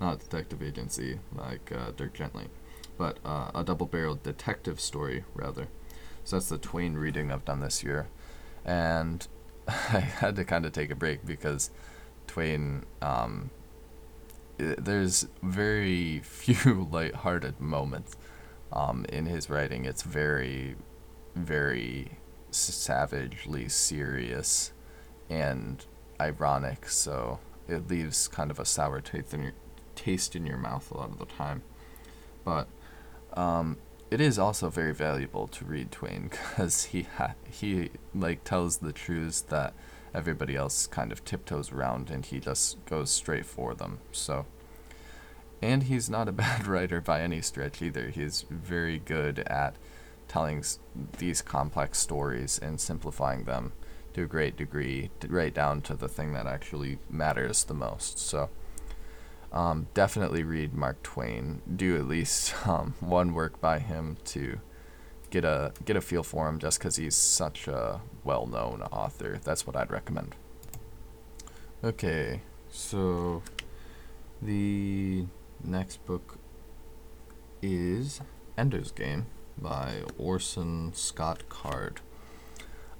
not 0.00 0.20
detective 0.20 0.62
agency 0.62 1.20
like 1.34 1.70
uh, 1.70 1.92
Dirk 1.96 2.14
Gently, 2.14 2.48
but 2.96 3.18
uh, 3.24 3.50
a 3.54 3.62
double-barreled 3.62 4.22
detective 4.22 4.80
story 4.80 5.24
rather. 5.34 5.68
So 6.24 6.36
that's 6.36 6.48
the 6.48 6.58
Twain 6.58 6.94
reading 6.94 7.30
I've 7.30 7.44
done 7.44 7.60
this 7.60 7.84
year, 7.84 8.08
and 8.64 9.26
I 9.68 10.00
had 10.00 10.36
to 10.36 10.44
kind 10.44 10.64
of 10.64 10.72
take 10.72 10.90
a 10.90 10.96
break 10.96 11.24
because 11.26 11.70
Twain. 12.26 12.84
Um, 13.02 13.50
there's 14.56 15.26
very 15.42 16.20
few 16.24 16.88
light-hearted 16.90 17.60
moments 17.60 18.16
um, 18.74 19.06
in 19.08 19.24
his 19.26 19.48
writing. 19.48 19.86
It's 19.86 20.02
very, 20.02 20.76
very 21.34 22.18
savagely 22.50 23.68
serious 23.68 24.72
and 25.30 25.84
ironic. 26.20 26.88
So 26.88 27.38
it 27.66 27.88
leaves 27.88 28.28
kind 28.28 28.50
of 28.50 28.58
a 28.58 28.64
sour 28.66 29.00
taste 29.00 29.32
in 29.32 29.42
your 29.42 29.52
taste 29.94 30.36
in 30.36 30.44
your 30.44 30.58
mouth 30.58 30.90
a 30.90 30.96
lot 30.98 31.10
of 31.10 31.18
the 31.18 31.26
time. 31.26 31.62
But 32.44 32.68
um, 33.34 33.78
it 34.10 34.20
is 34.20 34.38
also 34.38 34.68
very 34.68 34.92
valuable 34.92 35.48
to 35.48 35.64
read 35.64 35.90
Twain 35.90 36.28
because 36.30 36.84
he 36.84 37.02
ha- 37.02 37.34
he 37.50 37.90
like 38.14 38.44
tells 38.44 38.78
the 38.78 38.92
truths 38.92 39.40
that 39.42 39.74
everybody 40.14 40.54
else 40.54 40.86
kind 40.86 41.10
of 41.10 41.24
tiptoes 41.24 41.72
around, 41.72 42.10
and 42.10 42.24
he 42.24 42.38
just 42.38 42.84
goes 42.86 43.10
straight 43.10 43.46
for 43.46 43.74
them. 43.74 43.98
So, 44.12 44.46
and 45.64 45.84
he's 45.84 46.10
not 46.10 46.28
a 46.28 46.32
bad 46.44 46.66
writer 46.66 47.00
by 47.00 47.22
any 47.22 47.40
stretch 47.40 47.80
either. 47.80 48.08
He's 48.10 48.44
very 48.50 48.98
good 48.98 49.38
at 49.40 49.76
telling 50.28 50.58
s- 50.58 50.78
these 51.18 51.40
complex 51.42 51.98
stories 51.98 52.58
and 52.58 52.80
simplifying 52.80 53.44
them 53.44 53.72
to 54.12 54.22
a 54.22 54.26
great 54.26 54.56
degree, 54.56 55.10
right 55.26 55.52
down 55.52 55.80
to 55.82 55.94
the 55.94 56.08
thing 56.08 56.34
that 56.34 56.46
actually 56.46 56.98
matters 57.10 57.64
the 57.64 57.74
most. 57.74 58.18
So 58.18 58.50
um, 59.52 59.88
definitely 59.94 60.44
read 60.44 60.74
Mark 60.74 61.02
Twain. 61.02 61.62
Do 61.74 61.96
at 61.96 62.06
least 62.06 62.54
um, 62.66 62.94
one 63.00 63.32
work 63.32 63.60
by 63.60 63.78
him 63.78 64.18
to 64.26 64.60
get 65.30 65.44
a 65.44 65.72
get 65.84 65.96
a 65.96 66.00
feel 66.00 66.22
for 66.22 66.48
him, 66.48 66.58
just 66.58 66.78
because 66.78 66.96
he's 66.96 67.16
such 67.16 67.66
a 67.66 68.00
well-known 68.22 68.82
author. 68.92 69.40
That's 69.42 69.66
what 69.66 69.74
I'd 69.76 69.90
recommend. 69.90 70.36
Okay, 71.82 72.40
so 72.70 73.42
the 74.40 75.26
next 75.62 76.04
book 76.06 76.38
is 77.62 78.20
Ender's 78.56 78.90
Game 78.90 79.26
by 79.56 80.02
Orson 80.18 80.92
Scott 80.94 81.48
Card. 81.48 82.00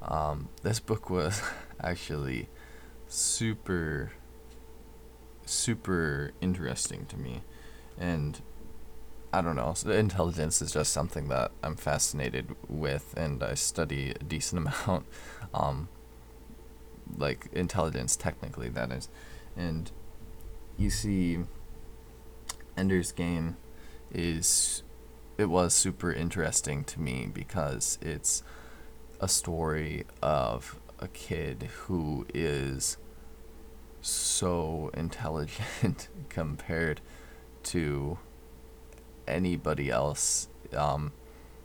Um, 0.03 0.49
this 0.63 0.81
book 0.81 1.11
was 1.11 1.41
actually 1.81 2.49
super 3.09 4.13
super 5.47 6.33
interesting 6.41 7.07
to 7.07 7.17
me. 7.17 7.43
And 7.99 8.41
I 9.33 9.41
don't 9.41 9.57
know, 9.57 9.75
intelligence 9.93 10.63
is 10.63 10.73
just 10.73 10.93
something 10.93 11.29
that 11.29 11.51
I'm 11.63 11.77
fascinated 11.77 12.55
with 12.69 13.15
and 13.17 13.43
I 13.43 13.55
study 13.55 14.11
a 14.11 14.25
decent 14.25 14.67
amount. 14.87 15.07
Um, 15.53 15.89
like 17.17 17.49
intelligence, 17.53 18.17
technically, 18.17 18.69
that 18.71 18.91
is. 18.91 19.09
And 19.57 19.91
you 20.77 20.91
see, 20.91 21.39
Ender's 22.77 23.13
Game 23.13 23.57
is. 24.13 24.83
It 25.37 25.47
was 25.47 25.75
super 25.75 26.13
interesting 26.13 26.85
to 26.85 27.01
me 27.01 27.29
because 27.33 27.99
it's 28.01 28.45
a 29.21 29.27
story 29.27 30.05
of 30.23 30.79
a 31.01 31.09
kid 31.09 31.71
who 31.87 32.25
is 32.33 32.99
so 34.01 34.91
intelligent 34.95 36.09
compared 36.29 37.01
to 37.65 38.19
anybody 39.27 39.91
else 39.91 40.49
um, 40.77 41.13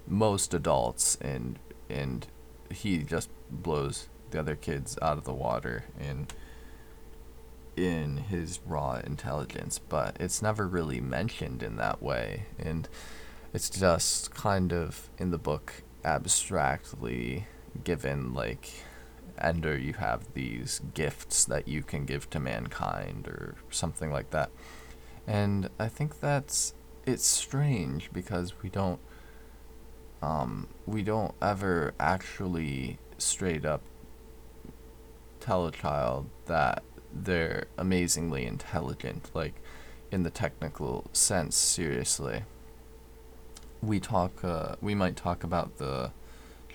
most 0.07 0.53
adults 0.53 1.17
and 1.21 1.59
and 1.89 2.27
he 2.71 2.99
just 2.99 3.29
blows 3.49 4.09
the 4.31 4.39
other 4.39 4.55
kids 4.55 4.97
out 5.01 5.17
of 5.17 5.23
the 5.23 5.33
water 5.33 5.85
in 5.99 6.27
in 7.79 8.17
his 8.17 8.59
raw 8.65 8.99
intelligence 9.05 9.79
but 9.79 10.17
it's 10.19 10.41
never 10.41 10.67
really 10.67 10.99
mentioned 10.99 11.63
in 11.63 11.77
that 11.77 12.01
way. 12.01 12.45
And 12.57 12.87
it's 13.53 13.69
just 13.69 14.33
kind 14.33 14.73
of 14.73 15.09
in 15.17 15.31
the 15.31 15.37
book 15.37 15.83
abstractly 16.03 17.47
given 17.83 18.33
like 18.33 18.69
ender 19.37 19.77
you 19.77 19.93
have 19.93 20.33
these 20.33 20.81
gifts 20.93 21.45
that 21.45 21.67
you 21.67 21.81
can 21.81 22.05
give 22.05 22.29
to 22.29 22.39
mankind 22.39 23.27
or 23.27 23.55
something 23.69 24.11
like 24.11 24.31
that. 24.31 24.51
And 25.25 25.69
i 25.79 25.87
think 25.87 26.19
that's 26.19 26.73
it's 27.05 27.25
strange 27.25 28.11
because 28.11 28.61
we 28.61 28.69
don't 28.69 28.99
um, 30.21 30.67
we 30.85 31.01
don't 31.01 31.33
ever 31.41 31.93
actually 31.97 32.99
straight 33.17 33.65
up 33.65 33.81
tell 35.39 35.65
a 35.65 35.71
child 35.71 36.29
that 36.47 36.83
they're 37.13 37.65
amazingly 37.77 38.45
intelligent 38.45 39.29
like 39.33 39.55
in 40.11 40.23
the 40.23 40.29
technical 40.29 41.09
sense 41.13 41.55
seriously. 41.55 42.43
We 43.81 43.99
talk 43.99 44.43
uh, 44.43 44.75
we 44.81 44.95
might 44.95 45.15
talk 45.15 45.43
about 45.43 45.77
the 45.77 46.11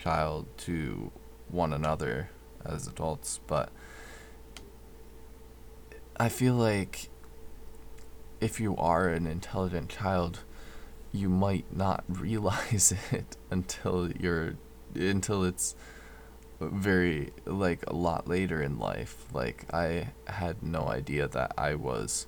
child 0.04 0.46
to 0.58 1.10
one 1.48 1.72
another 1.72 2.28
as 2.64 2.86
adults 2.86 3.40
but 3.46 3.70
i 6.16 6.28
feel 6.28 6.54
like 6.54 7.08
if 8.40 8.60
you 8.60 8.76
are 8.76 9.08
an 9.08 9.26
intelligent 9.26 9.88
child 9.88 10.40
you 11.12 11.28
might 11.28 11.64
not 11.74 12.04
realize 12.08 12.92
it 13.12 13.36
until 13.50 14.10
you're 14.12 14.54
until 14.94 15.44
it's 15.44 15.74
very 16.72 17.32
like 17.44 17.84
a 17.86 17.94
lot 17.94 18.28
later 18.28 18.62
in 18.62 18.78
life 18.78 19.26
like 19.32 19.64
i 19.72 20.08
had 20.26 20.62
no 20.62 20.88
idea 20.88 21.26
that 21.28 21.52
i 21.56 21.74
was 21.74 22.26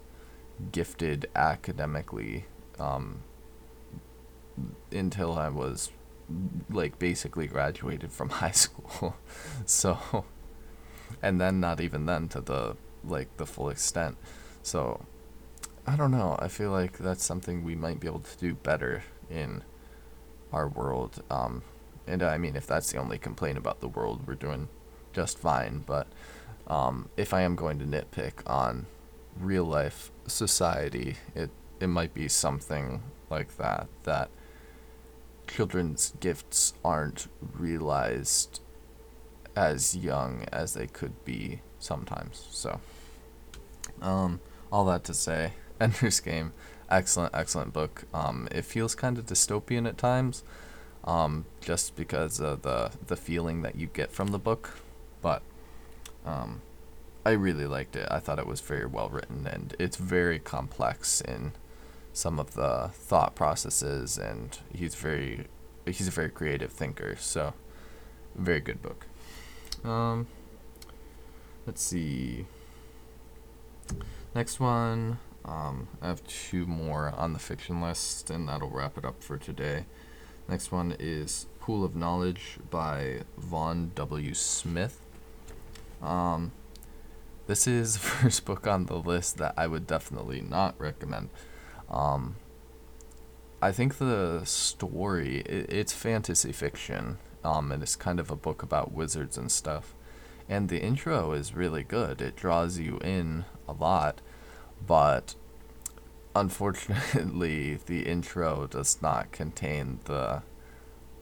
gifted 0.72 1.28
academically 1.34 2.46
um, 2.78 3.22
until 4.92 5.32
I 5.32 5.48
was 5.48 5.90
like 6.70 6.98
basically 6.98 7.46
graduated 7.46 8.12
from 8.12 8.28
high 8.42 8.52
school. 8.52 9.16
so 9.64 10.24
and 11.22 11.40
then 11.40 11.60
not 11.60 11.80
even 11.80 12.06
then 12.06 12.28
to 12.28 12.40
the 12.40 12.76
like 13.04 13.36
the 13.36 13.46
full 13.46 13.68
extent. 13.68 14.16
So 14.62 15.04
I 15.86 15.96
don't 15.96 16.10
know. 16.10 16.36
I 16.40 16.48
feel 16.48 16.70
like 16.70 16.98
that's 16.98 17.24
something 17.24 17.62
we 17.62 17.76
might 17.76 18.00
be 18.00 18.08
able 18.08 18.20
to 18.20 18.38
do 18.38 18.54
better 18.54 19.04
in 19.30 19.62
our 20.52 20.68
world. 20.68 21.22
Um, 21.30 21.62
and 22.06 22.22
I 22.22 22.38
mean, 22.38 22.56
if 22.56 22.66
that's 22.66 22.92
the 22.92 22.98
only 22.98 23.18
complaint 23.18 23.58
about 23.58 23.80
the 23.80 23.88
world, 23.88 24.26
we're 24.26 24.34
doing 24.34 24.68
just 25.12 25.38
fine. 25.38 25.82
But 25.86 26.06
um, 26.66 27.08
if 27.16 27.32
I 27.34 27.42
am 27.42 27.56
going 27.56 27.78
to 27.78 27.84
nitpick 27.84 28.34
on 28.46 28.86
real 29.38 29.64
life 29.64 30.10
society, 30.26 31.16
it 31.34 31.50
it 31.80 31.88
might 31.88 32.14
be 32.14 32.28
something 32.28 33.02
like 33.28 33.56
that 33.56 33.88
that 34.04 34.30
children's 35.46 36.12
gifts 36.20 36.74
aren't 36.84 37.28
realized 37.40 38.60
as 39.54 39.96
young 39.96 40.44
as 40.52 40.74
they 40.74 40.86
could 40.86 41.24
be 41.24 41.60
sometimes. 41.78 42.46
So, 42.50 42.80
um, 44.02 44.40
all 44.70 44.84
that 44.86 45.04
to 45.04 45.14
say, 45.14 45.52
Ender's 45.80 46.20
Game, 46.20 46.52
excellent, 46.90 47.34
excellent 47.34 47.72
book. 47.72 48.04
Um, 48.12 48.48
it 48.50 48.64
feels 48.64 48.94
kind 48.94 49.18
of 49.18 49.26
dystopian 49.26 49.88
at 49.88 49.98
times, 49.98 50.44
um, 51.06 51.46
just 51.60 51.96
because 51.96 52.40
of 52.40 52.62
the 52.62 52.90
the 53.06 53.16
feeling 53.16 53.62
that 53.62 53.76
you 53.76 53.86
get 53.86 54.10
from 54.10 54.28
the 54.28 54.38
book, 54.38 54.78
but 55.22 55.42
um, 56.24 56.62
I 57.24 57.30
really 57.30 57.66
liked 57.66 57.96
it. 57.96 58.08
I 58.10 58.18
thought 58.18 58.38
it 58.38 58.46
was 58.46 58.60
very 58.60 58.86
well 58.86 59.08
written 59.08 59.46
and 59.46 59.74
it's 59.78 59.96
very 59.96 60.38
complex 60.38 61.20
in 61.20 61.52
some 62.12 62.38
of 62.38 62.54
the 62.54 62.90
thought 62.94 63.34
processes 63.34 64.16
and 64.16 64.58
he's 64.72 64.94
very 64.94 65.46
he's 65.84 66.08
a 66.08 66.10
very 66.10 66.30
creative 66.30 66.72
thinker. 66.72 67.16
So 67.18 67.54
very 68.34 68.60
good 68.60 68.82
book. 68.82 69.06
Um 69.84 70.26
let's 71.66 71.82
see. 71.82 72.46
Next 74.34 74.60
one, 74.60 75.18
um, 75.44 75.88
I 76.02 76.08
have 76.08 76.26
two 76.26 76.66
more 76.66 77.08
on 77.16 77.32
the 77.32 77.38
fiction 77.38 77.80
list, 77.80 78.30
and 78.30 78.48
that'll 78.48 78.68
wrap 78.68 78.98
it 78.98 79.04
up 79.04 79.22
for 79.22 79.38
today. 79.38 79.86
Next 80.48 80.70
one 80.70 80.94
is 81.00 81.46
Pool 81.58 81.84
of 81.84 81.96
Knowledge 81.96 82.58
by 82.70 83.22
Vaughn 83.36 83.90
W. 83.96 84.32
Smith. 84.32 85.00
Um, 86.00 86.52
this 87.48 87.66
is 87.66 87.94
the 87.94 87.98
first 87.98 88.44
book 88.44 88.64
on 88.66 88.86
the 88.86 88.96
list 88.96 89.38
that 89.38 89.54
I 89.56 89.66
would 89.66 89.88
definitely 89.88 90.40
not 90.40 90.78
recommend. 90.78 91.30
Um, 91.90 92.36
I 93.60 93.72
think 93.72 93.98
the 93.98 94.42
story 94.44 95.38
it, 95.38 95.72
it's 95.72 95.92
fantasy 95.92 96.52
fiction, 96.52 97.18
um, 97.42 97.72
and 97.72 97.82
it's 97.82 97.96
kind 97.96 98.20
of 98.20 98.30
a 98.30 98.36
book 98.36 98.62
about 98.62 98.92
wizards 98.92 99.36
and 99.36 99.50
stuff. 99.50 99.94
And 100.48 100.68
the 100.68 100.80
intro 100.80 101.32
is 101.32 101.56
really 101.56 101.82
good. 101.82 102.20
It 102.20 102.36
draws 102.36 102.78
you 102.78 102.98
in 102.98 103.46
a 103.66 103.72
lot, 103.72 104.20
but 104.86 105.34
unfortunately, 106.40 107.78
the 107.86 108.02
intro 108.02 108.66
does 108.66 109.00
not 109.00 109.32
contain 109.32 110.00
the 110.04 110.42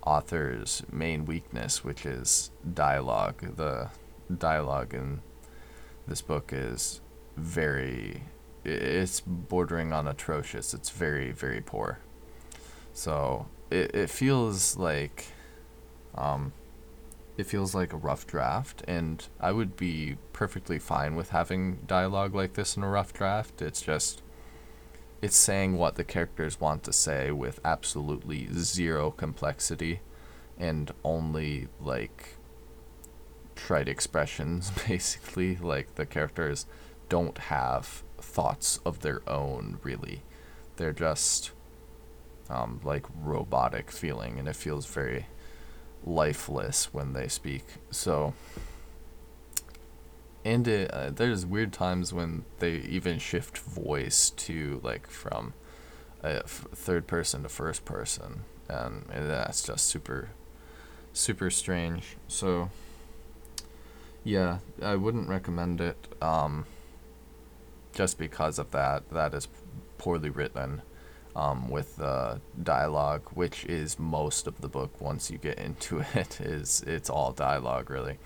author's 0.04 0.82
main 0.90 1.24
weakness, 1.24 1.84
which 1.84 2.04
is 2.04 2.50
dialogue. 2.74 3.56
The 3.56 3.90
dialogue 4.36 4.94
in 4.94 5.20
this 6.06 6.20
book 6.20 6.50
is 6.52 7.00
very 7.36 8.24
it's 8.64 9.20
bordering 9.20 9.92
on 9.92 10.06
atrocious. 10.08 10.74
It's 10.74 10.90
very 10.90 11.32
very 11.32 11.60
poor. 11.60 11.98
So 12.92 13.46
it 13.70 13.94
it 13.94 14.10
feels 14.10 14.76
like 14.76 15.26
um 16.14 16.52
it 17.36 17.46
feels 17.46 17.74
like 17.74 17.92
a 17.92 17.96
rough 17.96 18.26
draft 18.26 18.82
and 18.86 19.26
I 19.40 19.50
would 19.50 19.76
be 19.76 20.16
perfectly 20.32 20.78
fine 20.78 21.16
with 21.16 21.30
having 21.30 21.80
dialogue 21.86 22.32
like 22.34 22.54
this 22.54 22.76
in 22.76 22.82
a 22.82 22.88
rough 22.88 23.12
draft. 23.12 23.60
It's 23.60 23.82
just 23.82 24.22
it's 25.24 25.36
saying 25.36 25.78
what 25.78 25.94
the 25.94 26.04
characters 26.04 26.60
want 26.60 26.82
to 26.82 26.92
say 26.92 27.30
with 27.30 27.58
absolutely 27.64 28.46
zero 28.52 29.10
complexity 29.10 30.00
and 30.58 30.92
only 31.02 31.66
like 31.80 32.36
trite 33.56 33.88
expressions 33.88 34.70
basically. 34.86 35.56
Like 35.56 35.94
the 35.94 36.04
characters 36.04 36.66
don't 37.08 37.38
have 37.38 38.02
thoughts 38.18 38.80
of 38.84 39.00
their 39.00 39.22
own 39.26 39.78
really. 39.82 40.20
They're 40.76 40.92
just 40.92 41.52
um, 42.50 42.82
like 42.84 43.06
robotic 43.22 43.90
feeling 43.90 44.38
and 44.38 44.46
it 44.46 44.56
feels 44.56 44.84
very 44.84 45.24
lifeless 46.04 46.92
when 46.92 47.14
they 47.14 47.28
speak. 47.28 47.64
So 47.90 48.34
and 50.44 50.68
it, 50.68 50.90
uh, 50.90 51.10
there's 51.10 51.46
weird 51.46 51.72
times 51.72 52.12
when 52.12 52.44
they 52.58 52.76
even 52.76 53.18
shift 53.18 53.58
voice 53.58 54.30
to 54.30 54.80
like 54.82 55.06
from 55.06 55.54
f- 56.22 56.66
third 56.74 57.06
person 57.06 57.42
to 57.42 57.48
first 57.48 57.84
person 57.84 58.42
and, 58.68 59.04
and 59.12 59.30
that's 59.30 59.62
just 59.62 59.86
super 59.86 60.30
super 61.12 61.50
strange 61.50 62.16
so 62.28 62.70
yeah, 64.24 64.58
I 64.82 64.96
wouldn't 64.96 65.28
recommend 65.28 65.80
it. 65.80 66.08
Um, 66.20 66.64
just 67.92 68.18
because 68.18 68.58
of 68.58 68.70
that, 68.72 69.08
that 69.10 69.34
is 69.34 69.46
poorly 69.98 70.30
written. 70.30 70.82
Um, 71.36 71.68
with 71.68 71.96
the 71.96 72.40
dialogue, 72.62 73.22
which 73.34 73.64
is 73.64 73.98
most 73.98 74.46
of 74.46 74.60
the 74.60 74.68
book. 74.68 75.00
Once 75.00 75.32
you 75.32 75.38
get 75.38 75.58
into 75.66 76.04
it, 76.14 76.40
is 76.40 76.82
it's 76.86 77.10
all 77.10 77.32
dialogue 77.32 77.90
really. 77.90 78.18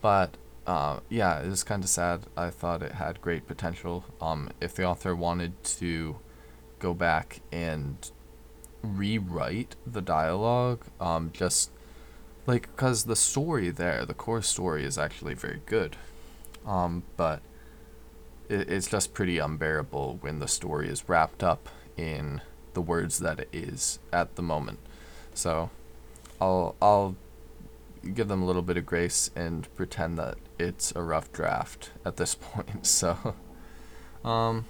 But 0.00 0.36
uh, 0.66 1.00
yeah, 1.08 1.40
it 1.40 1.48
was 1.48 1.64
kind 1.64 1.82
of 1.82 1.90
sad. 1.90 2.26
I 2.36 2.50
thought 2.50 2.82
it 2.82 2.92
had 2.92 3.20
great 3.20 3.46
potential. 3.46 4.04
Um, 4.20 4.50
if 4.60 4.74
the 4.74 4.84
author 4.84 5.14
wanted 5.14 5.62
to 5.64 6.16
go 6.78 6.94
back 6.94 7.40
and 7.50 8.10
rewrite 8.82 9.76
the 9.86 10.02
dialogue, 10.02 10.84
um, 11.00 11.30
just 11.32 11.70
like 12.46 12.62
because 12.74 13.04
the 13.04 13.16
story 13.16 13.70
there 13.70 14.04
the 14.04 14.14
core 14.14 14.42
story 14.42 14.84
is 14.84 14.98
actually 14.98 15.34
very 15.34 15.60
good 15.66 15.96
um, 16.66 17.02
but 17.16 17.40
it, 18.48 18.68
it's 18.70 18.88
just 18.88 19.14
pretty 19.14 19.38
unbearable 19.38 20.18
when 20.20 20.38
the 20.38 20.48
story 20.48 20.88
is 20.88 21.08
wrapped 21.08 21.42
up 21.42 21.68
in 21.96 22.40
the 22.74 22.80
words 22.80 23.18
that 23.18 23.38
it 23.38 23.48
is 23.52 23.98
at 24.12 24.34
the 24.36 24.42
moment 24.42 24.78
so 25.34 25.70
i'll 26.40 26.74
i'll 26.80 27.16
give 28.14 28.28
them 28.28 28.42
a 28.42 28.46
little 28.46 28.62
bit 28.62 28.76
of 28.76 28.86
grace 28.86 29.30
and 29.34 29.72
pretend 29.76 30.18
that 30.18 30.36
it's 30.58 30.92
a 30.96 31.02
rough 31.02 31.32
draft 31.32 31.90
at 32.04 32.16
this 32.16 32.34
point 32.40 32.86
so 32.86 33.34
um 34.24 34.64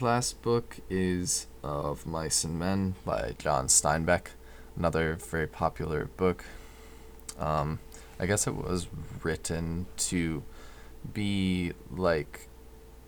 last 0.00 0.40
book 0.42 0.78
is 0.88 1.48
of 1.62 2.06
mice 2.06 2.44
and 2.44 2.58
men 2.58 2.94
by 3.04 3.34
john 3.38 3.66
steinbeck 3.66 4.28
another 4.78 5.16
very 5.16 5.46
popular 5.46 6.06
book. 6.16 6.44
Um, 7.38 7.80
I 8.18 8.26
guess 8.26 8.46
it 8.46 8.54
was 8.54 8.86
written 9.22 9.86
to 9.96 10.42
be 11.12 11.72
like 11.90 12.48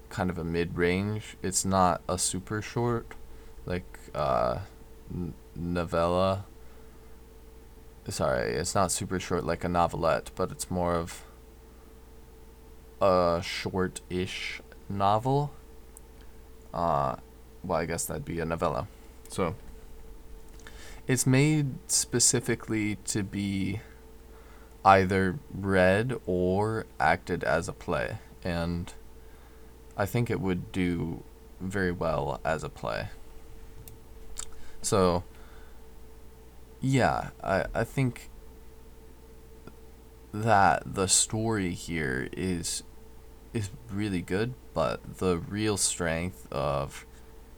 kind 0.08 0.30
of 0.30 0.38
a 0.38 0.44
mid 0.44 0.76
range. 0.76 1.36
It's 1.42 1.64
not 1.64 2.02
a 2.08 2.18
super 2.18 2.60
short, 2.60 3.14
like 3.66 3.98
uh, 4.14 4.60
n- 5.12 5.34
novella. 5.54 6.44
Sorry, 8.08 8.52
it's 8.52 8.74
not 8.74 8.90
super 8.90 9.20
short 9.20 9.44
like 9.44 9.64
a 9.64 9.68
novelette, 9.68 10.30
but 10.34 10.50
it's 10.50 10.70
more 10.70 10.94
of 10.94 11.22
a 13.00 13.40
short-ish 13.42 14.60
novel. 14.88 15.52
Uh, 16.72 17.16
well, 17.62 17.78
I 17.78 17.84
guess 17.84 18.04
that'd 18.04 18.24
be 18.24 18.40
a 18.40 18.44
novella. 18.44 18.88
So 19.28 19.54
it's 21.06 21.26
made 21.26 21.90
specifically 21.90 22.96
to 23.06 23.22
be 23.22 23.80
either 24.84 25.38
read 25.52 26.18
or 26.26 26.86
acted 26.98 27.44
as 27.44 27.68
a 27.68 27.72
play, 27.72 28.18
and 28.42 28.92
I 29.96 30.06
think 30.06 30.30
it 30.30 30.40
would 30.40 30.72
do 30.72 31.22
very 31.60 31.92
well 31.92 32.40
as 32.44 32.64
a 32.64 32.68
play. 32.68 33.08
So, 34.82 35.24
yeah, 36.80 37.30
I, 37.42 37.66
I 37.74 37.84
think 37.84 38.30
that 40.32 40.94
the 40.94 41.06
story 41.08 41.72
here 41.72 42.28
is 42.32 42.82
is 43.52 43.70
really 43.90 44.22
good, 44.22 44.54
but 44.74 45.18
the 45.18 45.38
real 45.38 45.76
strength 45.76 46.46
of 46.52 47.04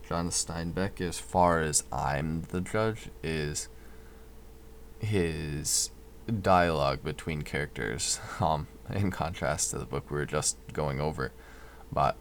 John 0.07 0.29
Steinbeck, 0.29 0.99
as 0.99 1.19
far 1.19 1.61
as 1.61 1.83
I'm 1.91 2.41
the 2.49 2.61
judge, 2.61 3.09
is 3.21 3.69
his 4.99 5.91
dialogue 6.41 7.03
between 7.03 7.41
characters. 7.43 8.19
Um, 8.41 8.67
in 8.89 9.11
contrast 9.11 9.71
to 9.71 9.79
the 9.79 9.85
book 9.85 10.11
we 10.11 10.17
were 10.17 10.25
just 10.25 10.57
going 10.73 10.99
over, 10.99 11.31
but 11.91 12.17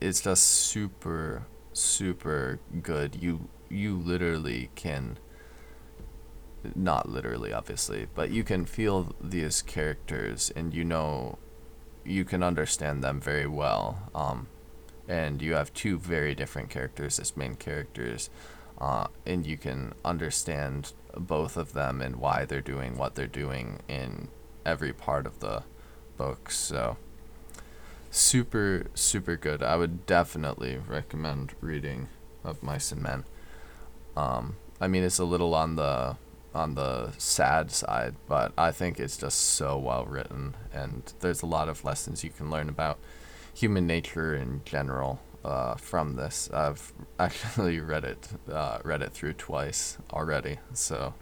it's 0.00 0.22
just 0.22 0.44
super, 0.44 1.46
super 1.74 2.58
good. 2.82 3.16
You 3.20 3.48
you 3.68 3.98
literally 3.98 4.70
can 4.74 5.18
not 6.74 7.08
literally 7.08 7.52
obviously 7.52 8.06
but 8.14 8.30
you 8.30 8.42
can 8.42 8.64
feel 8.64 9.14
these 9.20 9.62
characters 9.62 10.50
and 10.56 10.74
you 10.74 10.84
know 10.84 11.38
you 12.04 12.24
can 12.24 12.42
understand 12.42 13.02
them 13.02 13.20
very 13.20 13.46
well 13.46 14.10
um, 14.14 14.46
and 15.08 15.42
you 15.42 15.54
have 15.54 15.72
two 15.74 15.98
very 15.98 16.34
different 16.34 16.70
characters 16.70 17.18
as 17.18 17.36
main 17.36 17.54
characters 17.54 18.30
uh, 18.78 19.06
and 19.24 19.46
you 19.46 19.56
can 19.56 19.92
understand 20.04 20.92
both 21.16 21.56
of 21.56 21.72
them 21.72 22.00
and 22.00 22.16
why 22.16 22.44
they're 22.44 22.60
doing 22.60 22.96
what 22.96 23.14
they're 23.14 23.26
doing 23.26 23.80
in 23.88 24.28
every 24.64 24.92
part 24.92 25.26
of 25.26 25.40
the 25.40 25.62
book 26.16 26.50
so. 26.50 26.96
Super 28.10 28.86
super 28.94 29.36
good. 29.36 29.62
I 29.62 29.76
would 29.76 30.06
definitely 30.06 30.78
recommend 30.78 31.54
reading 31.60 32.08
of 32.44 32.62
mice 32.62 32.90
and 32.90 33.02
men. 33.02 33.24
Um, 34.16 34.56
I 34.80 34.88
mean, 34.88 35.02
it's 35.04 35.18
a 35.18 35.24
little 35.24 35.54
on 35.54 35.76
the 35.76 36.16
on 36.56 36.74
the 36.74 37.12
sad 37.18 37.70
side, 37.70 38.14
but 38.26 38.52
I 38.56 38.72
think 38.72 38.98
it's 38.98 39.16
just 39.16 39.38
so 39.38 39.78
well 39.78 40.06
written, 40.06 40.54
and 40.72 41.12
there's 41.20 41.42
a 41.42 41.46
lot 41.46 41.68
of 41.68 41.84
lessons 41.84 42.24
you 42.24 42.30
can 42.30 42.50
learn 42.50 42.68
about 42.68 42.98
human 43.54 43.86
nature 43.86 44.34
in 44.34 44.62
general 44.64 45.20
uh, 45.44 45.74
from 45.74 46.16
this. 46.16 46.50
I've 46.52 46.92
actually 47.18 47.78
read 47.80 48.04
it 48.04 48.28
uh, 48.50 48.78
read 48.82 49.02
it 49.02 49.12
through 49.12 49.34
twice 49.34 49.98
already, 50.12 50.58
so 50.72 51.14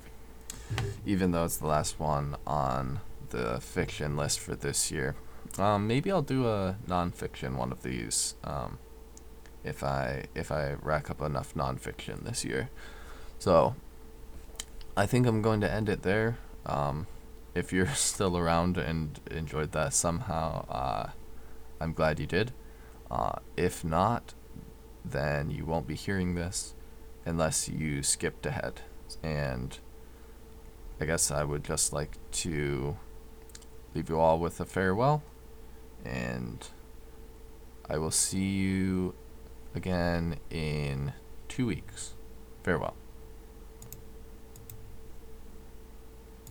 even 1.05 1.32
though 1.32 1.45
it's 1.45 1.59
the 1.59 1.66
last 1.66 1.99
one 2.01 2.37
on 2.47 3.01
the 3.30 3.61
fiction 3.61 4.16
list 4.16 4.41
for 4.41 4.55
this 4.55 4.91
year, 4.91 5.16
um, 5.59 5.87
maybe 5.87 6.11
I'll 6.11 6.22
do 6.22 6.47
a 6.47 6.76
nonfiction 6.87 7.57
one 7.57 7.72
of 7.72 7.82
these. 7.82 8.37
Um, 8.45 8.78
if 9.64 9.82
I 9.82 10.24
if 10.35 10.53
I 10.53 10.74
rack 10.82 11.11
up 11.11 11.20
enough 11.20 11.55
nonfiction 11.55 12.24
this 12.24 12.45
year. 12.45 12.70
So 13.39 13.74
I 14.97 15.07
think 15.07 15.26
I'm 15.26 15.42
going 15.42 15.61
to 15.61 15.70
end 15.70 15.88
it 15.88 16.03
there. 16.03 16.38
Um, 16.66 17.07
if 17.55 17.72
you're 17.72 17.86
still 17.95 18.36
around 18.36 18.76
and 18.78 19.20
enjoyed 19.30 19.72
that 19.72 19.92
somehow, 19.92 20.66
uh, 20.68 21.11
I'm 21.80 21.92
glad 21.92 22.20
you 22.20 22.26
did. 22.26 22.53
Uh, 23.11 23.38
if 23.57 23.84
not, 23.84 24.34
then 25.05 25.51
you 25.51 25.64
won't 25.64 25.86
be 25.86 25.95
hearing 25.95 26.34
this 26.34 26.74
unless 27.26 27.68
you 27.68 28.03
skipped 28.03 28.47
ahead. 28.47 28.82
And 29.22 29.76
I 31.01 31.07
guess 31.07 31.30
I 31.30 31.45
would 31.45 31.64
just 31.64 31.92
like 31.92 32.18
to 32.32 32.97
leave 33.95 34.09
you 34.09 34.18
all 34.18 34.38
with 34.38 34.61
a 34.61 34.64
farewell. 34.64 35.22
And 36.05 36.66
I 37.88 37.99
will 37.99 38.11
see 38.11 38.45
you 38.45 39.14
again 39.74 40.38
in 40.51 41.12
two 41.49 41.66
weeks. 41.66 42.14
Farewell. 42.62 42.95